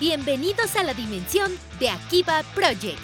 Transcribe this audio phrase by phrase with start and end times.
[0.00, 3.00] Bienvenidos a la dimensión de Akiba Project.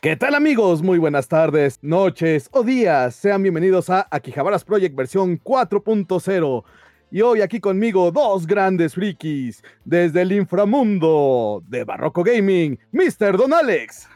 [0.00, 0.82] ¿Qué tal amigos?
[0.82, 3.16] Muy buenas tardes, noches o días.
[3.16, 6.64] Sean bienvenidos a Akihabaras Project versión 4.0.
[7.10, 13.36] Y hoy aquí conmigo dos grandes frikis desde el inframundo de Barroco Gaming, Mr.
[13.36, 14.08] Don Alex.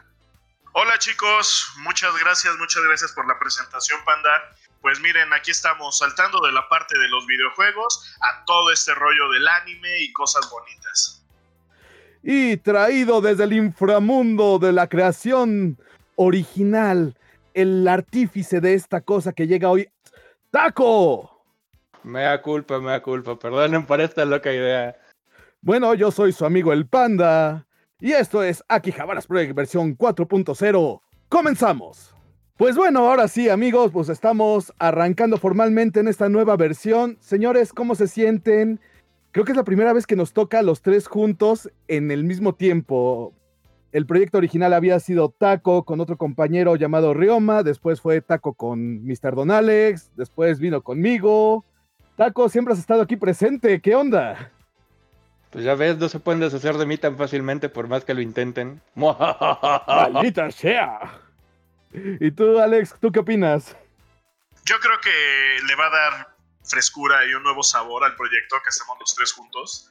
[0.74, 4.30] Hola chicos, muchas gracias, muchas gracias por la presentación Panda.
[4.80, 9.28] Pues miren, aquí estamos saltando de la parte de los videojuegos a todo este rollo
[9.30, 11.24] del anime y cosas bonitas.
[12.22, 15.78] Y traído desde el inframundo de la creación
[16.16, 17.16] original,
[17.54, 19.88] el artífice de esta cosa que llega hoy,
[20.50, 21.42] Taco.
[22.02, 24.96] Mea culpa, mea culpa, perdonen por esta loca idea.
[25.60, 27.66] Bueno, yo soy su amigo el Panda.
[27.98, 31.00] Y esto es Aquí Javaras Project versión 4.0.
[31.28, 32.15] ¡Comenzamos!
[32.56, 37.18] Pues bueno, ahora sí, amigos, pues estamos arrancando formalmente en esta nueva versión.
[37.20, 38.80] Señores, ¿cómo se sienten?
[39.32, 42.24] Creo que es la primera vez que nos toca a los tres juntos en el
[42.24, 43.34] mismo tiempo.
[43.92, 49.04] El proyecto original había sido Taco con otro compañero llamado Rioma, después fue Taco con
[49.04, 49.34] Mr.
[49.34, 51.62] Don Alex, después vino conmigo.
[52.16, 54.50] Taco, siempre has estado aquí presente, ¿qué onda?
[55.50, 58.22] Pues ya ves, no se pueden deshacer de mí tan fácilmente por más que lo
[58.22, 58.80] intenten.
[58.94, 61.25] ¡Maldita sea!
[62.20, 63.76] ¿Y tú, Alex, tú qué opinas?
[64.64, 68.68] Yo creo que le va a dar frescura y un nuevo sabor al proyecto que
[68.68, 69.90] hacemos los tres juntos.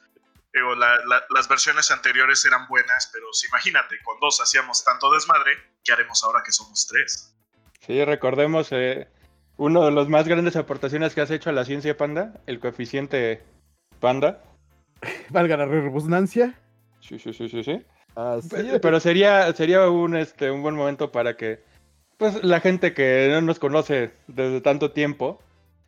[0.52, 5.52] Digo, las versiones anteriores eran buenas, pero si imagínate, con dos hacíamos tanto desmadre,
[5.84, 7.34] ¿qué haremos ahora que somos tres?
[7.80, 9.08] Sí, recordemos eh,
[9.58, 13.42] uno de los más grandes aportaciones que has hecho a la ciencia panda, el coeficiente
[14.00, 14.42] panda.
[15.30, 16.58] Valga la redundancia.
[17.00, 17.84] Sí, sí, sí, sí, sí.
[18.80, 21.62] Pero sería, sería un, este, un buen momento para que
[22.16, 25.40] pues, la gente que no nos conoce desde tanto tiempo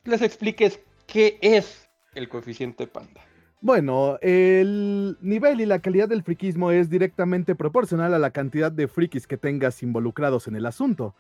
[0.05, 3.23] les expliques qué es el coeficiente panda.
[3.61, 8.87] Bueno, el nivel y la calidad del friquismo es directamente proporcional a la cantidad de
[8.87, 11.15] frikis que tengas involucrados en el asunto.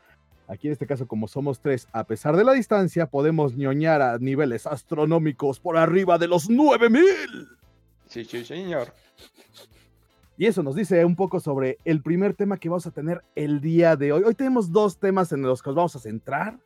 [0.47, 4.18] Aquí en este caso, como somos tres, a pesar de la distancia, podemos ñoñar a
[4.18, 7.04] niveles astronómicos por arriba de los 9000.
[8.06, 8.94] Sí, sí, señor.
[10.38, 13.60] Y eso nos dice un poco sobre el primer tema que vamos a tener el
[13.60, 14.22] día de hoy.
[14.25, 16.60] Hoy tenemos dos temas en los que vamos a centrar.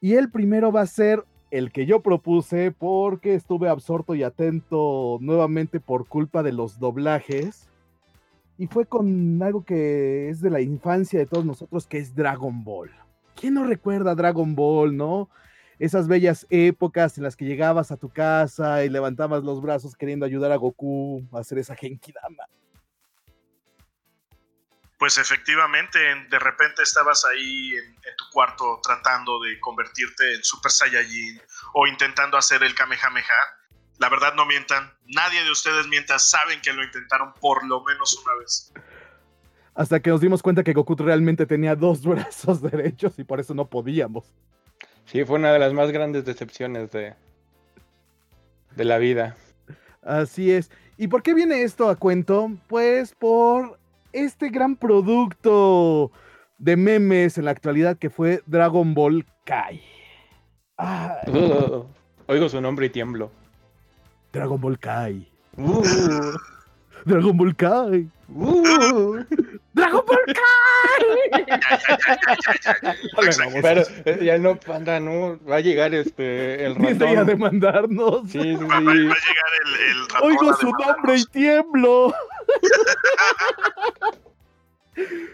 [0.00, 5.18] Y el primero va a ser el que yo propuse porque estuve absorto y atento
[5.20, 7.68] nuevamente por culpa de los doblajes.
[8.56, 12.64] Y fue con algo que es de la infancia de todos nosotros, que es Dragon
[12.64, 12.90] Ball.
[13.34, 15.28] ¿Quién no recuerda Dragon Ball, no?
[15.84, 20.24] Esas bellas épocas en las que llegabas a tu casa y levantabas los brazos queriendo
[20.24, 22.44] ayudar a Goku a hacer esa Genkidama.
[24.98, 25.98] Pues efectivamente,
[26.30, 31.42] de repente estabas ahí en, tu cuarto tratando de convertirte en Super Saiyajin
[31.74, 33.24] o intentando hacer el Kamehameha.
[33.98, 38.18] La verdad no mientan, nadie de ustedes mienta, saben que lo intentaron por lo menos
[38.24, 38.72] una vez.
[39.74, 43.52] Hasta que nos dimos cuenta que Goku realmente tenía dos brazos derechos y por eso
[43.52, 44.32] no podíamos.
[45.06, 47.14] Sí, fue una de las más grandes decepciones de,
[48.74, 49.36] de la vida.
[50.02, 50.70] Así es.
[50.96, 52.50] ¿Y por qué viene esto a cuento?
[52.68, 53.78] Pues por
[54.12, 56.12] este gran producto
[56.58, 59.82] de memes en la actualidad que fue Dragon Ball Kai.
[62.26, 63.30] oigo su nombre y tiemblo.
[64.32, 65.28] Dragon Ball Kai.
[65.56, 65.82] Uh.
[67.04, 68.08] Dragon Ball Kai.
[68.34, 69.24] Uh.
[69.74, 70.42] ¡Dragon Ball Kai!
[73.62, 75.38] Pero eh, ya no, panda, no.
[75.48, 77.18] Va a llegar este el ratón.
[77.18, 78.30] a demandarnos.
[78.30, 78.64] Sí, sí, sí.
[78.64, 82.14] Va, a llegar el, el ratón Oigo su nombre y tiemblo.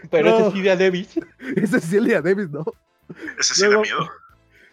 [0.09, 1.19] Pero ese es Silvia Davis.
[1.55, 2.65] Ese es Silvia Davis, ¿no?
[3.39, 4.09] Ese sí da miedo.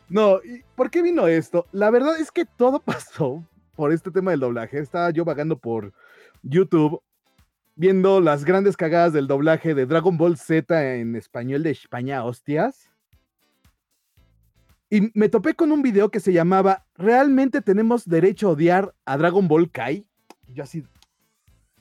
[0.08, 1.66] No, ¿y ¿por qué vino esto?
[1.72, 3.44] La verdad es que todo pasó
[3.76, 4.78] por este tema del doblaje.
[4.78, 5.92] Estaba yo vagando por
[6.42, 7.02] YouTube
[7.78, 12.90] viendo las grandes cagadas del doblaje de Dragon Ball Z en español de España, hostias.
[14.90, 19.16] Y me topé con un video que se llamaba ¿Realmente tenemos derecho a odiar a
[19.16, 20.06] Dragon Ball Kai?
[20.48, 20.82] Yo así,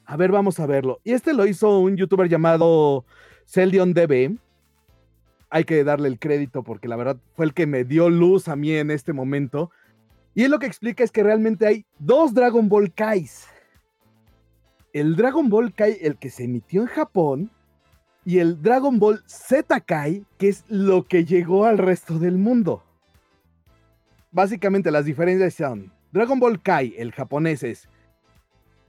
[0.06, 1.00] a ver, vamos a verlo.
[1.04, 3.04] Y este lo hizo un youtuber llamado
[3.46, 4.38] Celdion DB.
[5.50, 8.56] Hay que darle el crédito porque la verdad fue el que me dio luz a
[8.56, 9.72] mí en este momento.
[10.36, 13.48] Y él lo que explica es que realmente hay dos Dragon Ball Kais
[15.00, 17.52] el Dragon Ball Kai, el que se emitió en Japón,
[18.26, 22.84] y el Dragon Ball Z Kai, que es lo que llegó al resto del mundo.
[24.32, 27.88] Básicamente las diferencias son, Dragon Ball Kai, el japonés es,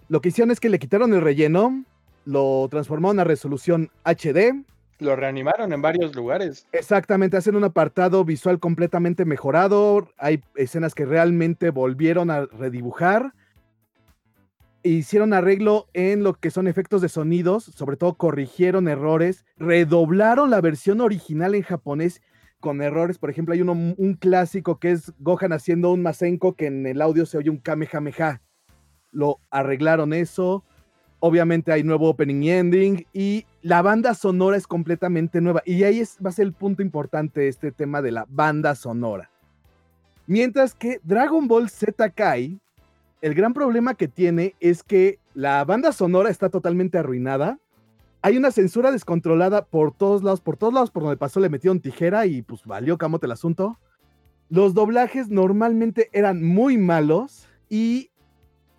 [0.08, 1.84] lo que hicieron es que le quitaron el relleno,
[2.24, 4.64] lo transformaron a resolución HD.
[4.98, 6.66] Lo reanimaron en varios lugares.
[6.72, 13.34] Exactamente, hacen un apartado visual completamente mejorado, hay escenas que realmente volvieron a redibujar
[14.90, 20.60] hicieron arreglo en lo que son efectos de sonidos, sobre todo corrigieron errores, redoblaron la
[20.60, 22.20] versión original en japonés
[22.60, 23.18] con errores.
[23.18, 27.26] Por ejemplo, hay un clásico que es Gohan haciendo un Masenko que en el audio
[27.26, 28.40] se oye un Kamehameha.
[29.10, 30.64] Lo arreglaron eso.
[31.20, 35.62] Obviamente hay nuevo opening y ending y la banda sonora es completamente nueva.
[35.64, 39.30] Y ahí es, va a ser el punto importante este tema de la banda sonora.
[40.26, 42.60] Mientras que Dragon Ball Z Kai,
[43.20, 47.58] el gran problema que tiene es que la banda sonora está totalmente arruinada.
[48.22, 51.80] Hay una censura descontrolada por todos lados, por todos lados por donde pasó le metieron
[51.80, 53.78] tijera y pues valió camote el asunto.
[54.48, 58.10] Los doblajes normalmente eran muy malos y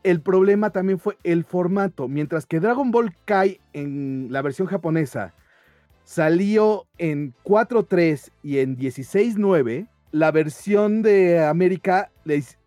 [0.04, 2.08] el problema también fue el formato.
[2.08, 5.34] Mientras que Dragon Ball Kai en la versión japonesa
[6.04, 12.12] salió en 4.3 y en 16.9, la versión de América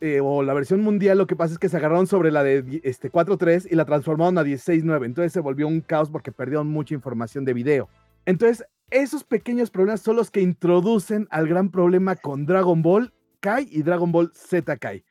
[0.01, 2.81] eh, o la versión mundial lo que pasa es que se agarraron sobre la de
[2.85, 5.05] este, 4.3 y la transformaron a 16.9.
[5.05, 7.89] Entonces se volvió un caos porque perdieron mucha información de video.
[8.27, 13.67] Entonces, esos pequeños problemas son los que introducen al gran problema con Dragon Ball Kai
[13.71, 15.05] y Dragon Ball Z Kai.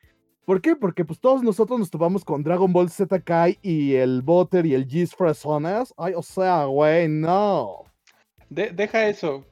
[0.45, 0.75] ¿Por qué?
[0.75, 4.73] Porque pues todos nosotros nos topamos con Dragon Ball Z Kai y el Butter y
[4.73, 5.93] el G's Fresonas.
[5.97, 7.85] Ay, o sea, güey, no.
[8.49, 9.45] deja eso.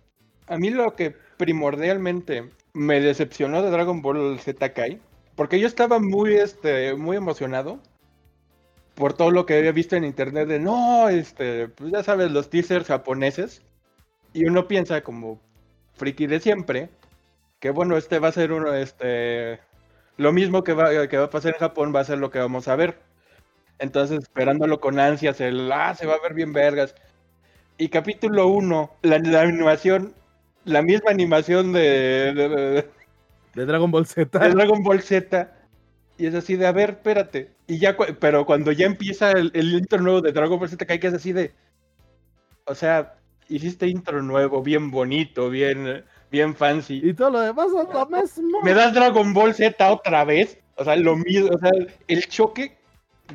[0.47, 4.99] A mí lo que primordialmente me decepcionó de Dragon Ball Z Kai,
[5.35, 7.79] porque yo estaba muy, este, muy emocionado
[8.95, 12.49] por todo lo que había visto en internet de no, este, pues ya sabes, los
[12.49, 13.61] teasers japoneses.
[14.33, 15.39] Y uno piensa como
[15.95, 16.89] friki de siempre,
[17.59, 19.59] que bueno, este va a ser uno, este,
[20.17, 22.39] lo mismo que va, que va a pasar en Japón va a ser lo que
[22.39, 22.99] vamos a ver.
[23.79, 26.95] Entonces, esperándolo con ansias, el, ah, se va a ver bien vergas.
[27.77, 30.13] Y capítulo 1, la, animación,
[30.69, 32.83] la misma animación de,
[33.55, 34.39] de, Dragon Ball Z.
[34.39, 35.51] De Dragon Ball Z.
[36.17, 37.51] Y es así de, a ver, espérate.
[37.67, 41.13] Y ya, pero cuando ya empieza el, intro nuevo de Dragon Ball Z, que es
[41.13, 41.51] así de,
[42.65, 43.15] o sea,
[43.47, 47.01] hiciste intro nuevo, bien bonito, bien bien fancy.
[47.03, 48.61] Y todo lo demás es lo mismo.
[48.63, 50.57] Me das Dragon Ball Z otra vez.
[50.75, 51.49] O sea, lo mismo.
[51.53, 51.71] O sea,
[52.07, 52.77] el choque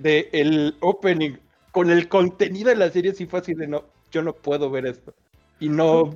[0.01, 1.37] del el opening
[1.71, 4.87] con el contenido de la serie sí fue así de no, yo no puedo ver
[4.87, 5.15] esto.
[5.61, 6.15] Y no,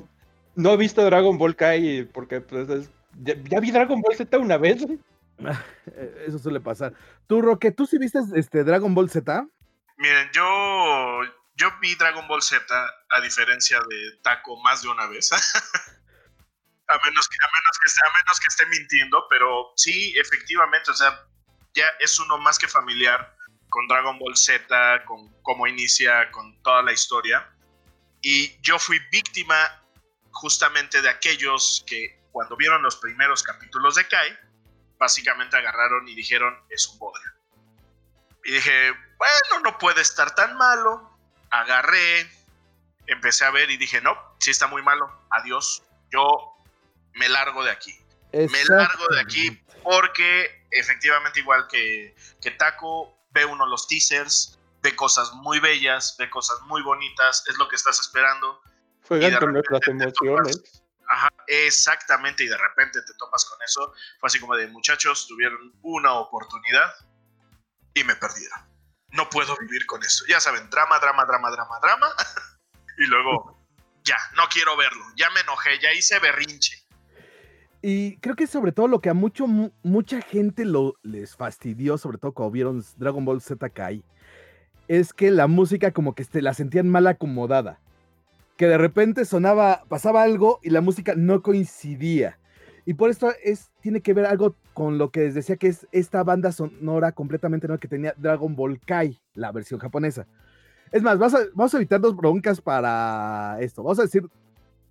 [0.58, 2.90] no he visto Dragon Ball Kai porque pues
[3.20, 4.84] ya, vi Dragon Ball Z una vez.
[6.26, 6.93] Eso suele pasar.
[7.28, 9.46] Tú, Roque, ¿tú sí viste este Dragon Ball Z?
[9.99, 11.20] Miren, yo,
[11.55, 12.64] yo vi Dragon Ball Z
[13.10, 15.31] a diferencia de Taco más de una vez.
[15.32, 15.37] a
[17.04, 21.25] menos, que, a, menos que a menos que esté mintiendo, pero sí, efectivamente, o sea,
[21.75, 23.37] ya es uno más que familiar
[23.69, 27.49] con Dragon Ball Z, con cómo inicia, con toda la historia.
[28.22, 29.77] Y yo fui víctima
[30.38, 34.38] justamente de aquellos que cuando vieron los primeros capítulos de Kai,
[34.99, 37.32] básicamente agarraron y dijeron, es un bodrio.
[38.44, 41.19] Y dije, bueno, no puede estar tan malo.
[41.50, 42.31] Agarré,
[43.06, 45.82] empecé a ver y dije, no, sí está muy malo, adiós.
[46.11, 46.56] Yo
[47.14, 47.99] me largo de aquí.
[48.32, 49.50] Me largo de aquí
[49.82, 56.31] porque efectivamente igual que, que Taco, ve uno los teasers, ve cosas muy bellas, ve
[56.31, 58.62] cosas muy bonitas, es lo que estás esperando.
[59.08, 60.82] Juegan con nuestras emociones.
[61.08, 63.93] ajá, exactamente, y de repente te topas con eso.
[64.20, 66.94] Fue así como de muchachos, tuvieron una oportunidad
[67.94, 68.61] y me perdieron.
[69.11, 70.25] No puedo vivir con eso.
[70.28, 72.09] Ya saben, drama, drama, drama, drama, drama.
[72.99, 73.59] y luego,
[74.04, 75.04] ya, no quiero verlo.
[75.16, 76.87] Ya me enojé, ya hice berrinche.
[77.80, 82.18] Y creo que sobre todo lo que a mucho, mucha gente lo, les fastidió, sobre
[82.18, 84.04] todo cuando vieron Dragon Ball Z Kai,
[84.88, 87.80] es que la música como que la sentían mal acomodada.
[88.59, 92.38] Que de repente sonaba, pasaba algo y la música no coincidía.
[92.85, 95.87] Y por esto es, tiene que ver algo con lo que les decía que es
[95.93, 100.27] esta banda sonora completamente nueva que tenía Dragon Ball Kai, la versión japonesa.
[100.93, 103.83] Es más, vamos a, vamos a evitar dos broncas para esto.
[103.83, 104.29] Vamos a decir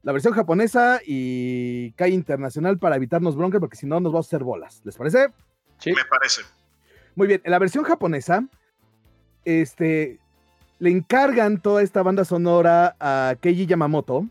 [0.03, 4.29] la versión japonesa y Kai Internacional para evitarnos broncas, porque si no nos vamos a
[4.29, 4.81] hacer bolas.
[4.85, 5.27] ¿Les parece?
[5.79, 5.91] Sí.
[5.91, 6.41] Me parece.
[7.15, 8.47] Muy bien, en la versión japonesa,
[9.43, 10.19] este,
[10.79, 14.27] le encargan toda esta banda sonora a Keiji Yamamoto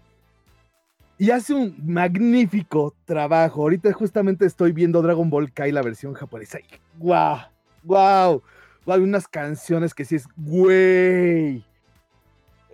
[1.18, 3.62] y hace un magnífico trabajo.
[3.62, 6.58] Ahorita justamente estoy viendo Dragon Ball Kai, la versión japonesa.
[6.98, 7.38] ¡Guau!
[7.82, 8.42] ¡Guau!
[8.86, 11.64] Hay unas canciones que sí es, güey.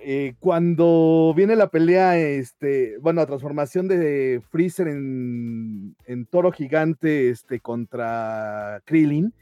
[0.05, 5.95] Eh, cuando viene la pelea, este, bueno, la transformación de Freezer en,
[6.29, 9.33] toro gigante este, contra Krillin.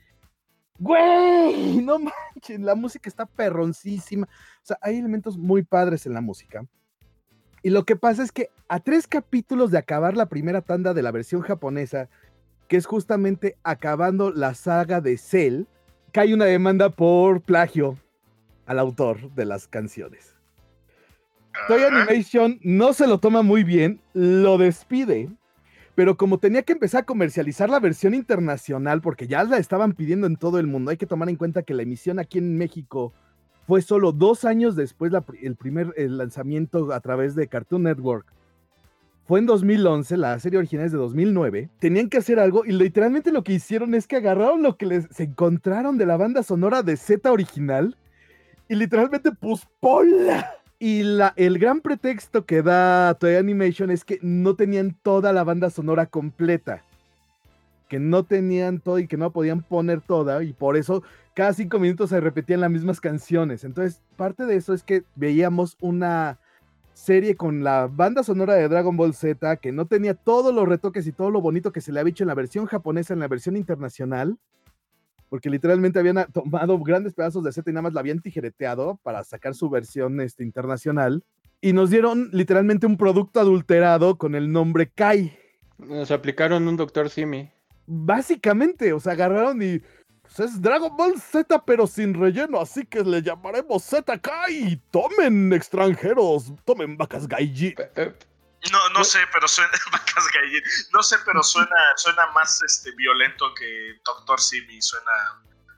[0.80, 4.26] Güey, no manches, la música está perroncísima.
[4.26, 6.66] O sea, hay elementos muy padres en la música.
[7.62, 11.02] Y lo que pasa es que a tres capítulos de acabar la primera tanda de
[11.02, 12.08] la versión japonesa,
[12.68, 15.64] que es justamente acabando la saga de Cell,
[16.12, 17.98] cae una demanda por plagio
[18.64, 20.34] al autor de las canciones.
[21.68, 25.28] Toy Animation no se lo toma muy bien, lo despide,
[26.00, 30.26] pero como tenía que empezar a comercializar la versión internacional, porque ya la estaban pidiendo
[30.26, 33.12] en todo el mundo, hay que tomar en cuenta que la emisión aquí en México
[33.66, 38.32] fue solo dos años después el primer lanzamiento a través de Cartoon Network.
[39.26, 41.68] Fue en 2011, la serie original es de 2009.
[41.78, 45.06] Tenían que hacer algo y literalmente lo que hicieron es que agarraron lo que les,
[45.10, 47.94] se encontraron de la banda sonora de Z original
[48.70, 49.68] y literalmente pues.
[50.82, 51.02] Y
[51.36, 56.06] el gran pretexto que da Toy Animation es que no tenían toda la banda sonora
[56.06, 56.82] completa.
[57.90, 60.42] Que no tenían todo y que no podían poner toda.
[60.42, 61.02] Y por eso
[61.34, 63.62] cada cinco minutos se repetían las mismas canciones.
[63.64, 66.38] Entonces, parte de eso es que veíamos una
[66.94, 71.06] serie con la banda sonora de Dragon Ball Z que no tenía todos los retoques
[71.06, 73.28] y todo lo bonito que se le había hecho en la versión japonesa, en la
[73.28, 74.38] versión internacional
[75.30, 79.24] porque literalmente habían tomado grandes pedazos de Z y nada más la habían tijereteado para
[79.24, 81.24] sacar su versión este, internacional.
[81.62, 85.38] Y nos dieron literalmente un producto adulterado con el nombre Kai.
[85.78, 87.48] Nos aplicaron un Doctor Simi.
[87.86, 89.80] Básicamente, o sea, agarraron y.
[90.22, 94.80] Pues, es Dragon Ball Z, pero sin relleno, así que le llamaremos Z Kai.
[94.90, 97.74] Tomen extranjeros, tomen vacas Gaiji.
[98.70, 99.70] No, no sé, pero suena
[100.92, 104.80] No sé, pero suena, suena más este violento que Doctor Simi.
[104.82, 105.10] Suena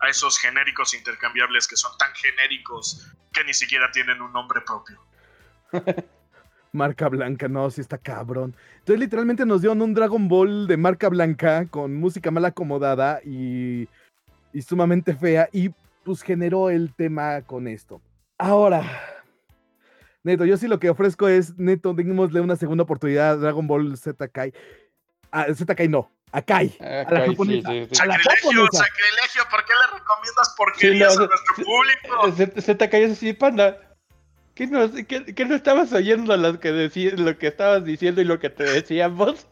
[0.01, 5.01] a esos genéricos intercambiables que son tan genéricos que ni siquiera tienen un nombre propio.
[6.73, 8.57] marca blanca, no, sí está cabrón.
[8.79, 13.89] Entonces, literalmente nos dieron un Dragon Ball de marca blanca con música mal acomodada y,
[14.53, 15.49] y sumamente fea.
[15.53, 15.71] Y
[16.03, 18.01] pues generó el tema con esto.
[18.39, 19.22] Ahora,
[20.25, 23.97] Neto, yo sí lo que ofrezco es, Neto, démosle una segunda oportunidad a Dragon Ball
[23.97, 24.53] Z Kai.
[25.33, 26.77] A Z Kai no, a Kai.
[26.81, 27.69] a la japonesa.
[27.69, 32.61] sacrilegio, sacrilegio, ¿por qué le recomiendas porquerías a nuestro público?
[32.61, 33.79] Z Kai es así, panda.
[34.55, 36.71] ¿Qué no, qué, no estabas oyendo lo que,
[37.17, 39.49] lo que estabas diciendo y lo que te decíamos?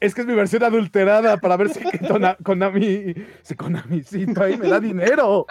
[0.00, 1.80] Es que es mi versión adulterada para ver si
[2.42, 5.46] Konami, si Konami, sí, ahí me da dinero.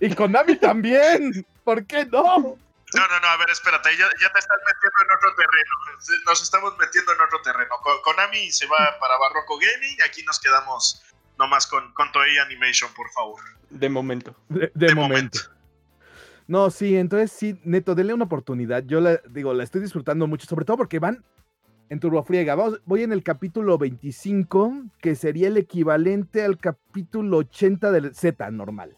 [0.00, 1.46] Y Konami también.
[1.64, 2.58] ¿Por qué no?
[2.94, 6.24] No, no, no, a ver, espérate, ya, te estás metiendo en otro terreno.
[6.26, 7.74] Nos estamos metiendo en otro terreno.
[8.04, 11.02] Konami se va para Barroco Gaming, aquí nos quedamos
[11.38, 13.40] nomás con, con Toei Animation, por favor.
[13.70, 14.36] De momento.
[14.48, 15.40] De, momento.
[16.46, 18.84] No, sí, entonces sí, neto, denle una oportunidad.
[18.84, 21.24] Yo la digo, la estoy disfrutando mucho, sobre todo porque van
[21.88, 22.54] en turbofriega.
[22.54, 28.50] Vamos, voy en el capítulo 25, que sería el equivalente al capítulo 80 del Z
[28.50, 28.96] normal.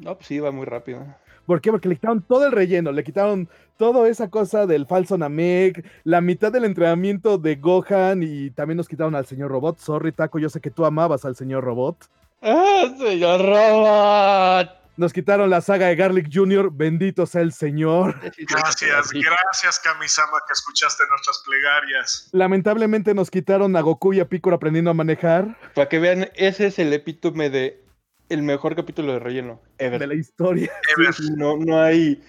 [0.00, 1.04] No, pues sí, va muy rápido.
[1.46, 1.70] ¿Por qué?
[1.70, 6.20] Porque le quitaron todo el relleno, le quitaron toda esa cosa del falso Namek, la
[6.20, 9.78] mitad del entrenamiento de Gohan y también nos quitaron al señor Robot.
[9.78, 12.08] Sorry, Taco, yo sé que tú amabas al señor Robot.
[12.42, 14.82] ¡Ah, señor Robot!
[14.96, 18.14] Nos quitaron la saga de Garlic Jr., bendito sea el Señor.
[18.36, 22.28] Gracias, gracias, Kamisama, que escuchaste nuestras plegarias.
[22.32, 25.56] Lamentablemente nos quitaron a Goku y a Piccolo aprendiendo a manejar.
[25.74, 27.81] Para que vean, ese es el epítome de
[28.28, 30.70] el mejor capítulo de relleno De la historia.
[31.36, 32.22] No, no hay.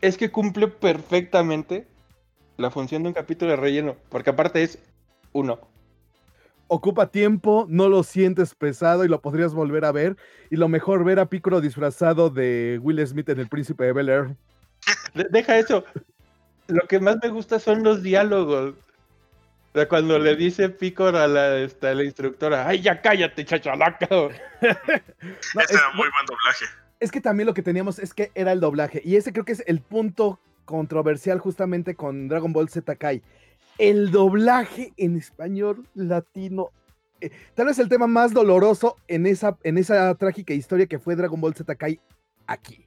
[0.00, 1.86] Es que cumple perfectamente
[2.56, 3.96] la función de un capítulo de relleno.
[4.08, 4.78] Porque aparte es
[5.32, 5.58] uno.
[6.66, 10.16] Ocupa tiempo, no lo sientes pesado y lo podrías volver a ver.
[10.50, 14.08] Y lo mejor, ver a Piccolo disfrazado de Will Smith en El Príncipe de Bel
[14.08, 14.36] Air.
[15.30, 15.84] Deja eso.
[16.66, 18.74] Lo que más me gusta son los diálogos.
[19.74, 24.06] O sea, cuando le dice Picor a la, esta, la instructora, ¡ay, ya cállate, chachalaca!
[24.10, 26.66] no, Ese era muy buen doblaje.
[27.00, 29.02] Es que también lo que teníamos es que era el doblaje.
[29.04, 33.20] Y ese creo que es el punto controversial justamente con Dragon Ball Z Kai.
[33.76, 36.70] El doblaje en español latino.
[37.20, 41.16] Eh, tal vez el tema más doloroso en esa, en esa trágica historia que fue
[41.16, 41.98] Dragon Ball Z Kai
[42.46, 42.86] aquí.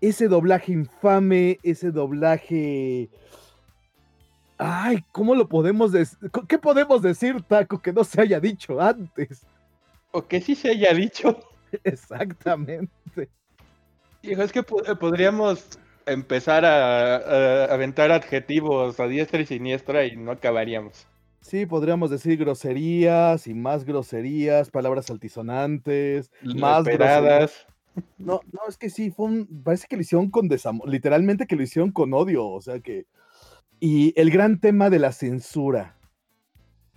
[0.00, 3.10] Ese doblaje infame, ese doblaje
[4.62, 6.18] Ay, ¿cómo lo podemos decir?
[6.46, 9.46] ¿Qué podemos decir, Taco, que no se haya dicho antes?
[10.10, 11.40] O que sí se haya dicho.
[11.84, 13.30] Exactamente.
[14.20, 20.32] Hijo, es que eh, podríamos empezar a, aventar adjetivos a diestra y siniestra y no
[20.32, 21.06] acabaríamos.
[21.40, 27.66] Sí, podríamos decir groserías y más groserías, palabras altisonantes, más groserías.
[28.18, 31.56] No, no, es que sí, fue un, parece que lo hicieron con desamor, literalmente que
[31.56, 33.06] lo hicieron con odio, o sea que
[33.80, 35.96] y el gran tema de la censura.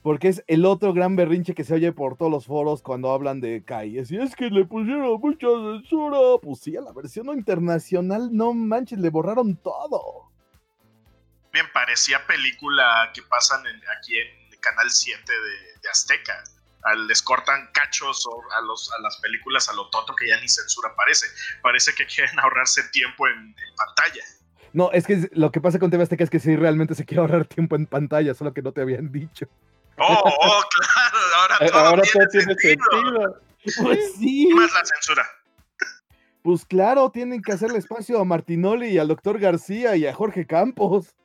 [0.04, 3.40] Porque es el otro gran berrinche que se oye por todos los foros cuando hablan
[3.40, 3.98] de Kai.
[3.98, 6.20] Y es que le pusieron mucha censura.
[6.42, 10.30] Pues sí, a la versión internacional, no manches, le borraron todo.
[11.54, 13.64] Bien, parecía película que pasan
[13.98, 16.44] aquí en Canal 7 de, Azteca.
[17.08, 20.94] les cortan cachos a, los, a las películas a lo tonto que ya ni censura
[20.96, 21.28] parece.
[21.62, 24.24] Parece que quieren ahorrarse tiempo en, pantalla.
[24.74, 27.22] No, es que lo que pasa con TV Azteca es que sí realmente se quiere
[27.22, 29.48] ahorrar tiempo en pantalla, solo que no te habían dicho.
[29.98, 33.42] Oh, oh claro, ahora eh, todo, ahora tiene, sentido.
[33.82, 34.50] Pues sí.
[34.50, 35.26] Y más la censura.
[36.42, 40.46] Pues claro, tienen que hacerle espacio a Martinoli y al doctor García y a Jorge
[40.46, 41.16] Campos.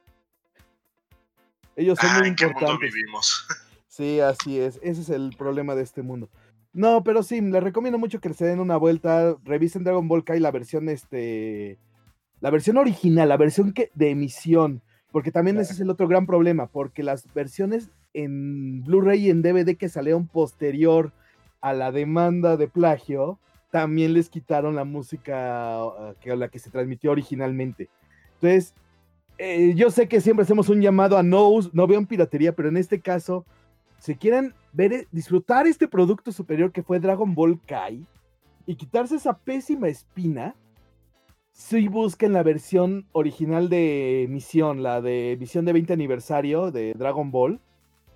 [1.75, 2.93] Ellos son muy importantes.
[2.93, 3.47] vivimos.
[3.89, 4.79] Sí, así es.
[4.81, 6.31] Ese es el problema de este mundo.
[6.73, 9.35] No, pero sí, les recomiendo mucho que se den una vuelta.
[9.43, 11.81] Revisen Dragon Ball Kai, la versión este.
[12.41, 14.83] La versión original, la versión que, de emisión.
[15.11, 16.67] Porque también ese es el otro gran problema.
[16.67, 21.13] Porque las versiones en Blu-ray y en DVD que salieron posterior
[21.61, 23.39] a la demanda de plagio,
[23.71, 27.89] también les quitaron la música uh, que la que se transmitió originalmente.
[28.35, 28.75] Entonces,
[29.39, 32.77] eh, yo sé que siempre hacemos un llamado a no, no vean piratería, pero en
[32.77, 33.45] este caso,
[33.99, 38.05] si quieren ver, eh, disfrutar este producto superior que fue Dragon Ball Kai
[38.67, 40.55] y quitarse esa pésima espina,
[41.59, 47.33] sí busquen la versión original de emisión, la de emisión de 20 aniversario de Dragon
[47.33, 47.61] Ball,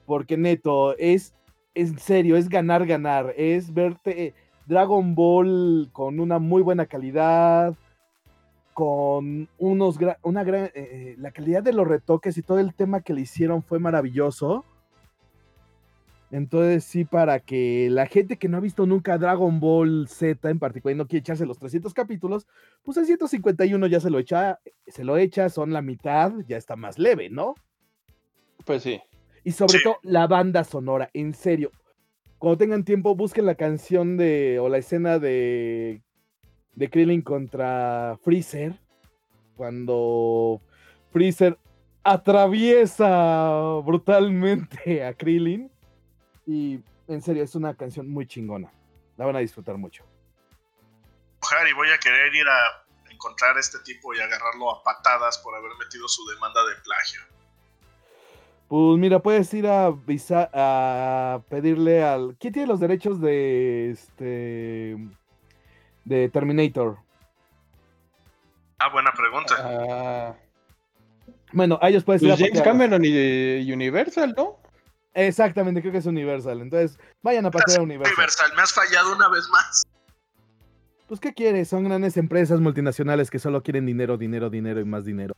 [0.07, 1.35] porque neto, es
[1.75, 4.35] en serio, es ganar, ganar, es verte
[4.67, 7.75] Dragon Ball con una muy buena calidad,
[8.75, 13.01] con unos, una gran, eh, eh, la calidad de los retoques y todo el tema
[13.01, 14.65] que le hicieron fue maravilloso.
[16.33, 20.59] Entonces sí, para que la gente que no ha visto nunca Dragon Ball Z en
[20.59, 22.49] particular y no quiere echarse los 300 capítulos,
[22.83, 26.75] pues el 151 ya se lo echa, se lo echa, son la mitad, ya está
[26.75, 27.55] más leve, ¿no?
[28.65, 29.01] Pues sí.
[29.45, 31.71] Y sobre todo la banda sonora, en serio.
[32.39, 36.03] Cuando tengan tiempo, busquen la canción de o la escena de
[36.75, 38.75] de Krillin contra Freezer.
[39.57, 40.61] Cuando
[41.11, 41.59] Freezer
[42.03, 45.71] atraviesa brutalmente a Krillin.
[46.47, 48.71] Y en serio, es una canción muy chingona.
[49.17, 50.05] La van a disfrutar mucho.
[51.69, 55.55] y voy a querer ir a encontrar a este tipo y agarrarlo a patadas por
[55.55, 57.21] haber metido su demanda de plagio.
[58.69, 59.95] Pues mira, puedes ir a,
[60.55, 62.37] a pedirle al.
[62.41, 64.97] ¿Quién tiene los derechos de este.
[66.05, 66.99] de Terminator?
[68.79, 69.55] Ah, buena pregunta.
[69.61, 70.35] Ah.
[71.53, 74.62] bueno, a ellos puedes ir pues a James Cameron y Universal, ¿no?
[75.15, 76.61] Exactamente, creo que es Universal.
[76.61, 78.15] Entonces, vayan a patear a Universal.
[78.15, 79.83] Universal, me has fallado una vez más.
[81.07, 81.69] Pues, ¿qué quieres?
[81.69, 85.35] Son grandes empresas multinacionales que solo quieren dinero, dinero, dinero y más dinero.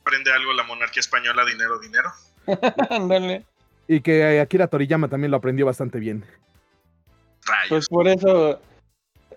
[0.00, 2.12] ¿Aprende algo la monarquía española, dinero, dinero?
[3.88, 6.24] Y que Akira Toriyama también lo aprendió bastante bien.
[7.68, 8.60] Pues por eso.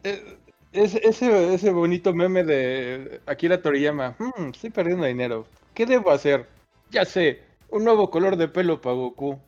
[0.03, 0.37] Eh,
[0.71, 4.15] ese, ese bonito meme de Akira Toriyama.
[4.17, 5.45] Hmm, estoy perdiendo dinero.
[5.75, 6.47] ¿Qué debo hacer?
[6.89, 9.39] Ya sé, un nuevo color de pelo para Goku.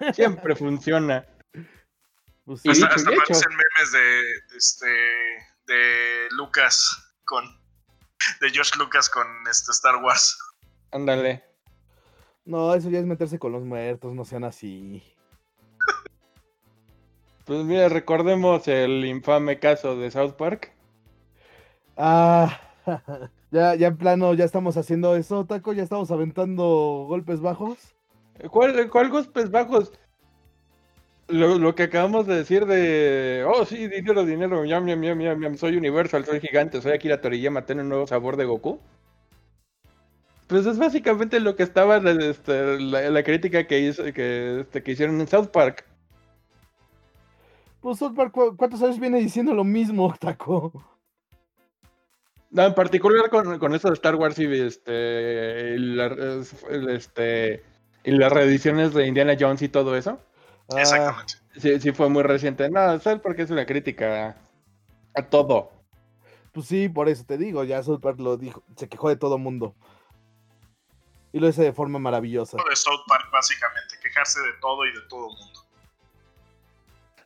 [0.14, 1.26] Siempre funciona.
[2.44, 4.86] Pues hasta, hasta memes de, este,
[5.66, 7.44] de Lucas con.
[8.40, 10.38] De George Lucas con este Star Wars.
[10.92, 11.44] Ándale.
[12.44, 15.02] No, eso ya es meterse con los muertos, no sean así.
[17.44, 20.72] Pues mira, recordemos el infame caso de South Park.
[21.96, 22.60] Ah,
[23.50, 27.95] ya, ya en plano, ya estamos haciendo eso, Taco, ya estamos aventando golpes bajos.
[28.50, 29.10] ¿Cuál, cuál
[29.50, 29.92] bajos?
[31.28, 35.76] Lo, que acabamos de decir de, oh sí, dinero, dinero, yam, yam, yam, yam, soy
[35.76, 38.78] Universal, soy gigante, soy Akira Toriyama, tengo un nuevo sabor de Goku.
[40.46, 45.20] Pues es básicamente lo que estaba este, la, crítica que, hizo, que, este, que hicieron
[45.20, 45.84] en South Park.
[47.80, 50.84] Pues South Park, ¿cuántos años viene diciendo lo mismo, Taco?
[52.52, 55.74] No, en particular con, con eso de Star Wars y este,
[56.94, 57.64] este
[58.06, 60.20] y las reediciones de Indiana Jones y todo eso.
[60.70, 60.80] Ah.
[60.80, 61.34] Exactamente.
[61.56, 62.70] Sí, sí fue muy reciente.
[62.70, 64.36] No, ¿sabes por qué es una crítica
[65.14, 65.72] a todo?
[66.52, 69.38] Pues sí, por eso te digo, ya South Park lo dijo, se quejó de todo
[69.38, 69.74] mundo.
[71.32, 72.56] Y lo hice de forma maravillosa.
[72.56, 75.60] De South Park, básicamente, quejarse de todo y de todo mundo.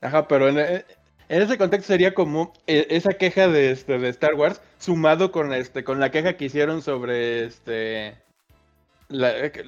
[0.00, 0.84] Ajá, pero en, en,
[1.28, 5.84] ese contexto sería como e, esa queja de, este, de Star Wars, sumado con, este,
[5.84, 8.16] con la queja que hicieron sobre este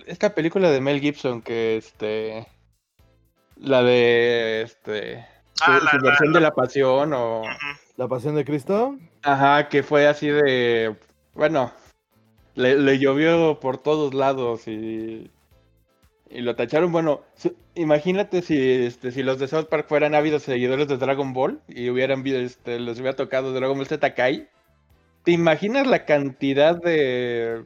[0.06, 2.46] esta película de Mel Gibson que este
[3.56, 5.26] la de este
[5.62, 7.42] ah, su, versión de la pasión o
[7.96, 10.96] la pasión de Cristo ajá que fue así de
[11.34, 11.72] bueno
[12.54, 15.30] le, llovió por todos lados y
[16.34, 16.92] y lo tacharon.
[16.92, 17.22] Bueno
[17.74, 21.90] imagínate si este si los de South Park fueran ávidos seguidores de Dragon Ball y
[21.90, 24.48] hubieran este les hubiera tocado Dragon Ball Z Kai
[25.24, 27.64] te imaginas la cantidad de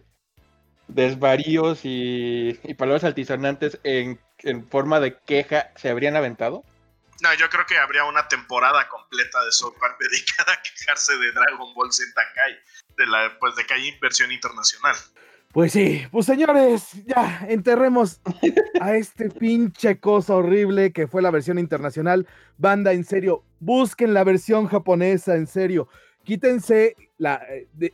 [0.89, 4.19] desvaríos y, palabras altisonantes en,
[4.69, 6.65] forma de queja se habrían aventado?
[7.23, 11.33] No, yo creo que habría una temporada completa de South Park dedicada a quejarse de
[11.33, 12.59] Dragon Ball Z Kai,
[12.97, 14.97] de la, pues de Kai versión internacional.
[15.53, 18.21] Pues sí, pues señores, ya enterremos
[18.79, 22.27] a este pinche cosa horrible que fue la versión internacional.
[22.59, 25.89] Banda, en serio, busquen la versión japonesa, en serio.
[26.25, 27.41] Quítense la,
[27.75, 27.93] de,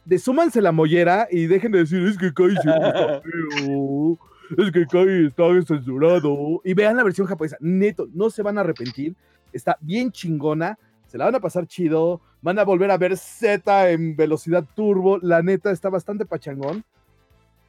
[0.60, 4.18] la mollera y dejen de decir, es que Kai se está feo,
[4.58, 6.60] es que Kai está censurado.
[6.64, 9.14] Y vean la versión japonesa, neto, no se van a arrepentir.
[9.52, 12.20] Está bien chingona, se la van a pasar chido.
[12.40, 15.18] Van a volver a ver Z en velocidad turbo.
[15.18, 16.82] La neta está bastante pachangón.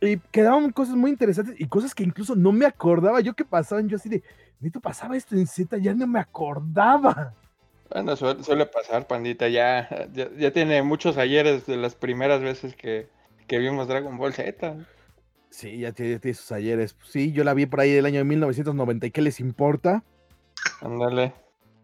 [0.01, 3.87] Y quedaban cosas muy interesantes y cosas que incluso no me acordaba yo que pasaban.
[3.87, 4.23] Yo así de,
[4.59, 7.33] neto, pasaba esto en Z, ya no me acordaba.
[7.93, 9.47] Bueno, suele, suele pasar, pandita.
[9.49, 13.07] Ya, ya, ya, tiene muchos ayeres de las primeras veces que,
[13.47, 14.75] que vimos Dragon Ball Z.
[15.51, 16.95] Sí, ya tiene, tiene, sus ayeres.
[17.03, 19.05] Sí, yo la vi por ahí del año 1990.
[19.05, 20.03] ¿Y qué les importa?
[20.81, 21.33] Ándale.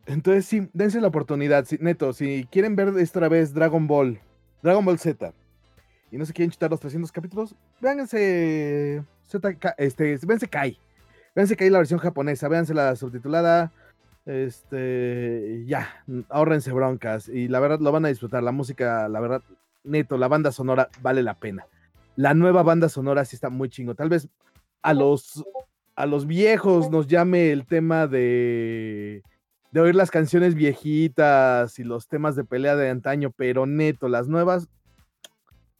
[0.07, 1.65] Entonces, sí, dense la oportunidad.
[1.65, 4.19] Sí, neto, si quieren ver esta vez Dragon Ball,
[4.63, 5.31] Dragon Ball Z,
[6.11, 10.79] y no se quieren chutar los 300 capítulos, véanse Z, este, véanse Kai.
[11.35, 13.71] Véanse Kai la versión japonesa, véanse la subtitulada.
[14.29, 17.27] Este, ya, ahorrense broncas.
[17.27, 18.43] Y la verdad lo van a disfrutar.
[18.43, 19.41] La música, la verdad,
[19.83, 21.65] neto, la banda sonora vale la pena.
[22.15, 23.95] La nueva banda sonora sí está muy chingo.
[23.95, 24.27] Tal vez
[24.83, 25.43] a los,
[25.95, 29.23] a los viejos nos llame el tema de,
[29.71, 34.27] de oír las canciones viejitas y los temas de pelea de antaño, pero neto, las
[34.27, 34.67] nuevas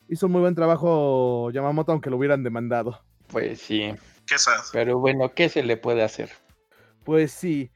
[0.08, 3.00] hizo muy buen trabajo Yamamoto, aunque lo hubieran demandado.
[3.28, 3.94] Pues sí.
[4.26, 4.64] ¿Qué sad?
[4.74, 6.32] Pero bueno, ¿qué se le puede hacer?
[7.04, 7.70] Pues sí.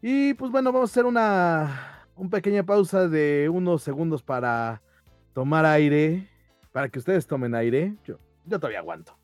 [0.00, 4.80] Y pues bueno, vamos a hacer una, una pequeña pausa de unos segundos para
[5.32, 6.28] tomar aire,
[6.72, 7.94] para que ustedes tomen aire.
[8.04, 9.16] Yo, yo todavía aguanto.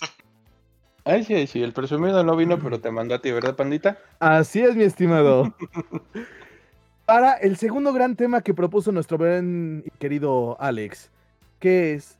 [1.04, 3.98] Ay, sí, sí, el presumido no vino, pero te mandó a ti, ¿verdad, pandita?
[4.18, 5.54] Así es, mi estimado.
[7.06, 11.10] para el segundo gran tema que propuso nuestro buen y querido Alex,
[11.60, 12.18] que es,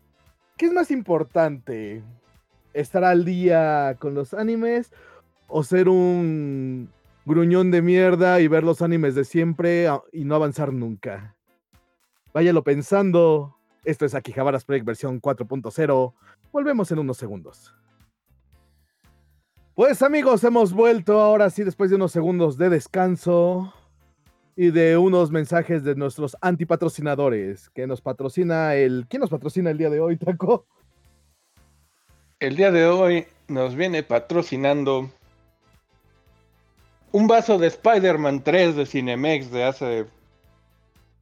[0.56, 2.02] ¿qué es más importante?
[2.72, 4.92] ¿Estar al día con los animes
[5.48, 6.90] o ser un
[7.27, 11.37] gruñón de mierda y ver los animes de siempre y no avanzar nunca?
[12.33, 13.57] Váyalo pensando.
[13.85, 16.15] Esto es Akihabaras Project versión 4.0.
[16.53, 17.75] Volvemos en unos segundos.
[19.75, 23.75] Pues amigos, hemos vuelto ahora sí después de unos segundos de descanso
[24.57, 29.07] y de unos mensajes de nuestros antipatrocinadores que nos patrocina el...
[29.09, 30.67] ¿Quién nos patrocina el día de hoy, Taco?
[32.41, 35.11] El día de hoy nos viene patrocinando
[37.16, 40.07] un vaso de Spider-Man 3 de Cinemex de hace...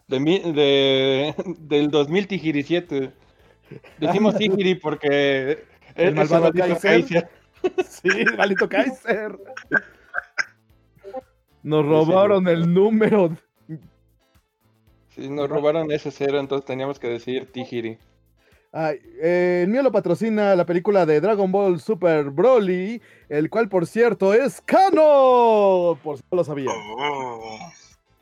[0.08, 2.64] De, de, del 2000 Tijiri
[3.98, 5.64] Decimos Tijiri porque...
[5.94, 7.28] El malvado Kaiser.
[7.88, 9.38] Sí, maldito Kaiser.
[11.62, 13.36] Nos robaron el número.
[15.10, 17.98] Sí, nos robaron ese cero, entonces teníamos que decir Tijiri.
[18.76, 23.68] Ay, eh, el mío lo patrocina la película de Dragon Ball Super Broly, el cual,
[23.68, 25.96] por cierto, es Kano.
[26.02, 26.72] Por si no lo sabía.
[26.74, 27.72] Oh.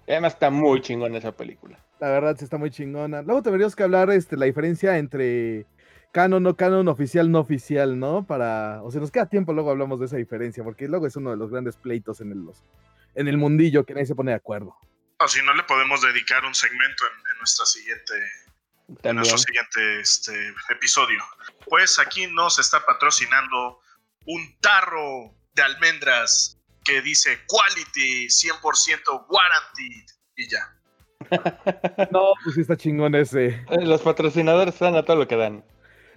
[0.06, 1.82] Además, está muy chingona esa película.
[2.00, 3.22] La verdad, sí está muy chingona.
[3.22, 5.64] Luego tendríamos que hablar este, la diferencia entre
[6.12, 8.26] canon, no canon, oficial, no oficial, ¿no?
[8.26, 8.82] Para.
[8.82, 11.38] O sea, nos queda tiempo, luego hablamos de esa diferencia, porque luego es uno de
[11.38, 12.62] los grandes pleitos en el, los,
[13.14, 14.76] en el mundillo que nadie se pone de acuerdo.
[15.18, 18.12] O si no, le podemos dedicar un segmento en, en nuestra siguiente.
[19.02, 21.22] En nuestro siguiente este, episodio.
[21.68, 23.81] Pues aquí nos está patrocinando
[24.26, 30.76] un tarro de almendras que dice quality 100% guaranteed y ya.
[32.11, 33.64] no, pues está chingón ese.
[33.83, 35.64] Los patrocinadores están a todo lo que dan.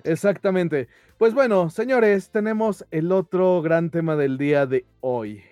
[0.04, 0.88] Exactamente.
[1.18, 5.44] Pues bueno, señores, tenemos el otro gran tema del día de hoy.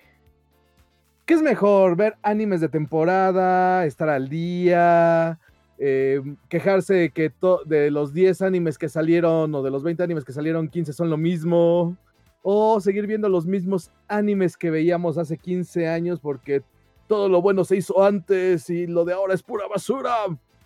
[1.26, 1.96] ¿Qué es mejor?
[1.96, 3.86] ¿Ver animes de temporada?
[3.86, 5.40] ¿Estar al día?
[5.86, 7.34] Eh, ¿Quejarse de que
[7.66, 11.10] de los 10 animes que salieron o de los 20 animes que salieron, 15 son
[11.10, 11.98] lo mismo?
[12.42, 16.64] ¿O seguir viendo los mismos animes que veíamos hace 15 años porque
[17.10, 20.16] todo lo bueno se hizo antes y lo de ahora es pura basura?